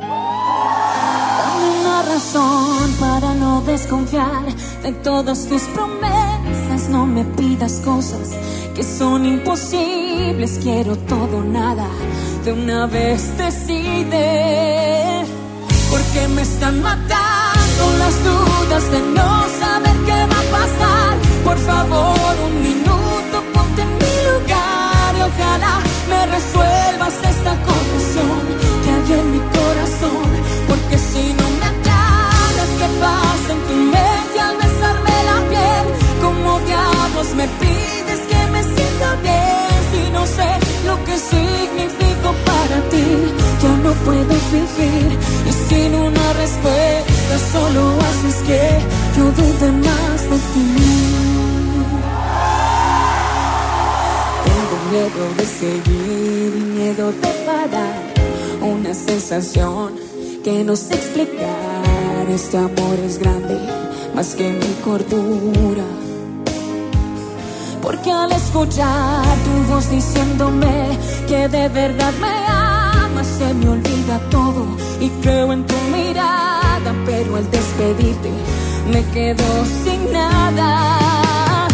[0.00, 4.44] Dame una razón para no desconfiar
[4.82, 6.88] de todas tus promesas.
[6.90, 8.32] No me pidas cosas
[8.74, 10.58] que son imposibles.
[10.60, 11.86] Quiero todo nada.
[12.44, 15.24] De una vez decide.
[15.92, 17.25] Porque me están matando
[17.98, 19.30] las dudas de no
[19.60, 21.12] saber qué va a pasar.
[21.44, 25.74] Por favor, un minuto, ponte en mi lugar y ojalá
[26.10, 28.40] me resuelvas esta confesión
[28.82, 30.28] que hay en mi corazón.
[30.68, 35.86] Porque si no me aclaras qué pasa en tu mente al besarme la piel,
[36.22, 42.76] como diablos me pides que me sienta bien si no sé lo que significo para
[42.90, 43.06] ti.
[43.62, 45.08] Yo no puedo fingir
[45.48, 48.62] y sin una respuesta solo haces que
[49.16, 50.68] yo dude más de ti.
[54.46, 58.00] Tengo miedo de seguir y miedo de parar.
[58.62, 59.94] Una sensación
[60.44, 62.26] que no sé explicar.
[62.32, 63.58] Este amor es grande,
[64.14, 66.05] más que mi cordura.
[67.86, 70.98] Porque al escuchar tu voz diciéndome
[71.28, 74.66] que de verdad me amas, se me olvida todo
[74.98, 76.90] y creo en tu mirada.
[77.06, 78.32] Pero al despedirte,
[78.92, 79.44] me quedo
[79.84, 81.68] sin nada.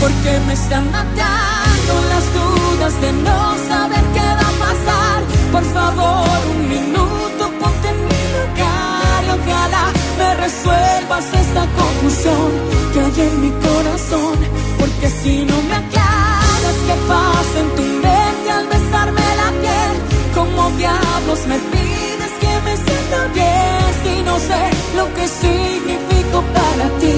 [0.00, 5.20] Porque me están matando las dudas de no saber qué va a pasar.
[5.50, 8.90] Por favor, un minuto, ponte en mi lugar
[9.34, 12.50] ojalá me resuelvas esta confusión
[12.92, 14.69] que hay en mi corazón.
[14.80, 19.94] Porque si no me aclaras qué pasa en tu mente al besarme la piel,
[20.34, 24.62] como diablos me pides que me sienta bien si no sé
[24.96, 27.16] lo que significo para ti,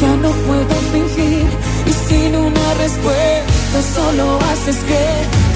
[0.00, 1.46] ya no puedo fingir
[1.90, 5.04] y sin una respuesta solo haces que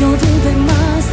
[0.01, 1.04] yo dude más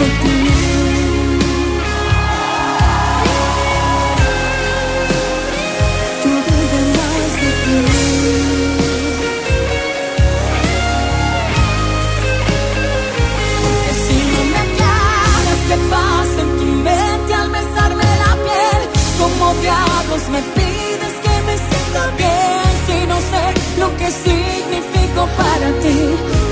[20.12, 23.44] me pides que me sienta bien si no sé
[23.80, 25.98] lo que significo para ti,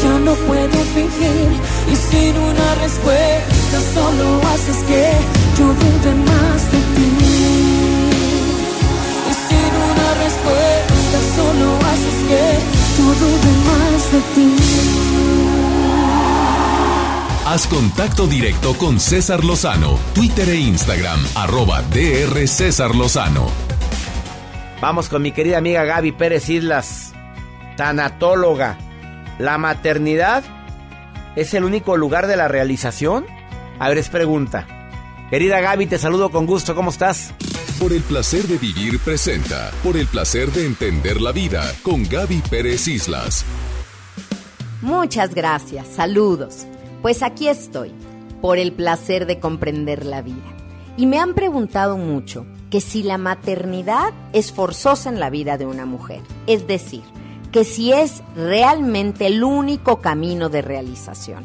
[0.02, 1.50] ya no puedo fingir
[1.92, 5.12] y sin una respuesta solo haces que
[5.58, 7.10] yo dude más de ti.
[9.30, 12.44] Y sin una respuesta solo haces que
[12.98, 15.09] yo dude más de ti.
[17.50, 23.48] Haz contacto directo con César Lozano, Twitter e Instagram, arroba DR César Lozano.
[24.80, 27.12] Vamos con mi querida amiga Gaby Pérez Islas,
[27.76, 28.78] tanatóloga.
[29.40, 30.44] ¿La maternidad
[31.36, 33.26] es el único lugar de la realización?
[33.80, 34.68] A ver, es pregunta.
[35.32, 37.34] Querida Gaby, te saludo con gusto, ¿cómo estás?
[37.80, 42.44] Por el placer de vivir presenta, por el placer de entender la vida con Gaby
[42.48, 43.44] Pérez Islas.
[44.84, 46.68] Muchas gracias, saludos.
[47.02, 47.92] Pues aquí estoy,
[48.42, 50.56] por el placer de comprender la vida.
[50.98, 55.66] Y me han preguntado mucho que si la maternidad es forzosa en la vida de
[55.66, 57.04] una mujer, es decir,
[57.52, 61.44] que si es realmente el único camino de realización.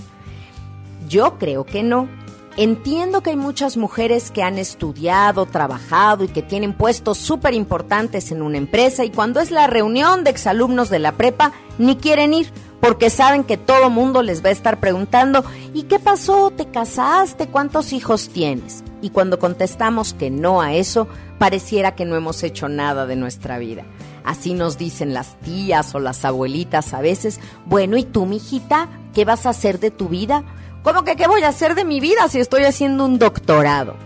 [1.09, 2.09] Yo creo que no.
[2.57, 8.31] Entiendo que hay muchas mujeres que han estudiado, trabajado y que tienen puestos súper importantes
[8.31, 12.33] en una empresa y cuando es la reunión de exalumnos de la prepa ni quieren
[12.33, 12.53] ir
[12.85, 15.43] porque saben que todo mundo les va a estar preguntando
[15.73, 16.51] ¿y qué pasó?
[16.51, 17.47] ¿Te casaste?
[17.47, 18.85] ¿Cuántos hijos tienes?
[19.01, 21.09] Y cuando contestamos que no a eso,
[21.39, 23.85] pareciera que no hemos hecho nada de nuestra vida.
[24.23, 28.91] Así nos dicen las tías o las abuelitas a veces, bueno, ¿y tú, mijita?
[29.15, 30.45] ¿Qué vas a hacer de tu vida?
[30.83, 33.97] ¿Cómo que qué voy a hacer de mi vida si estoy haciendo un doctorado?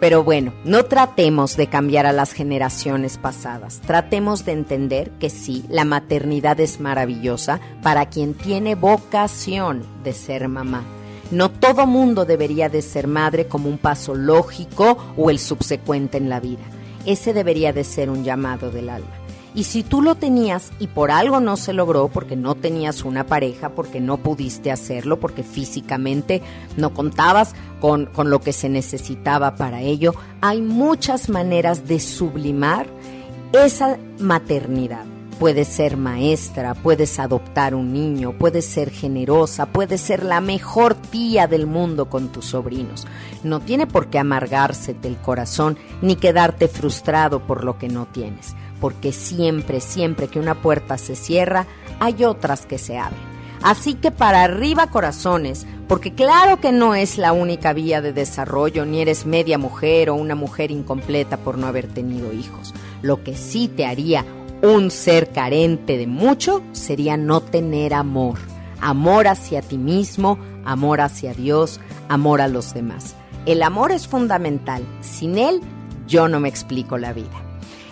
[0.00, 3.80] Pero bueno, no tratemos de cambiar a las generaciones pasadas.
[3.84, 10.48] Tratemos de entender que sí, la maternidad es maravillosa para quien tiene vocación de ser
[10.48, 10.84] mamá.
[11.30, 16.28] No todo mundo debería de ser madre como un paso lógico o el subsecuente en
[16.28, 16.62] la vida.
[17.04, 19.17] Ese debería de ser un llamado del alma.
[19.54, 23.26] Y si tú lo tenías y por algo no se logró, porque no tenías una
[23.26, 26.42] pareja, porque no pudiste hacerlo, porque físicamente
[26.76, 32.86] no contabas con, con lo que se necesitaba para ello, hay muchas maneras de sublimar
[33.52, 35.04] esa maternidad.
[35.38, 41.46] Puedes ser maestra, puedes adoptar un niño, puedes ser generosa, puedes ser la mejor tía
[41.46, 43.06] del mundo con tus sobrinos.
[43.44, 48.56] No tiene por qué amargársete el corazón ni quedarte frustrado por lo que no tienes
[48.80, 51.66] porque siempre, siempre que una puerta se cierra,
[52.00, 53.28] hay otras que se abren.
[53.62, 58.84] Así que para arriba corazones, porque claro que no es la única vía de desarrollo,
[58.84, 62.72] ni eres media mujer o una mujer incompleta por no haber tenido hijos.
[63.02, 64.24] Lo que sí te haría
[64.62, 68.38] un ser carente de mucho sería no tener amor.
[68.80, 73.14] Amor hacia ti mismo, amor hacia Dios, amor a los demás.
[73.46, 74.84] El amor es fundamental.
[75.00, 75.60] Sin él,
[76.06, 77.47] yo no me explico la vida.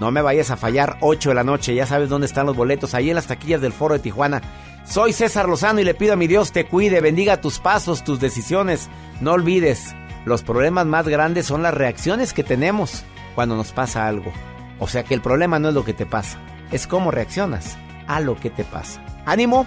[0.00, 2.94] No me vayas a fallar, 8 de la noche, ya sabes dónde están los boletos,
[2.94, 4.40] ahí en las taquillas del foro de Tijuana.
[4.84, 8.18] Soy César Lozano y le pido a mi Dios te cuide, bendiga tus pasos, tus
[8.18, 8.88] decisiones.
[9.20, 9.94] No olvides,
[10.24, 13.04] los problemas más grandes son las reacciones que tenemos
[13.34, 14.32] cuando nos pasa algo.
[14.78, 16.38] O sea que el problema no es lo que te pasa,
[16.72, 17.76] es cómo reaccionas
[18.06, 19.04] a lo que te pasa.
[19.26, 19.66] Ánimo,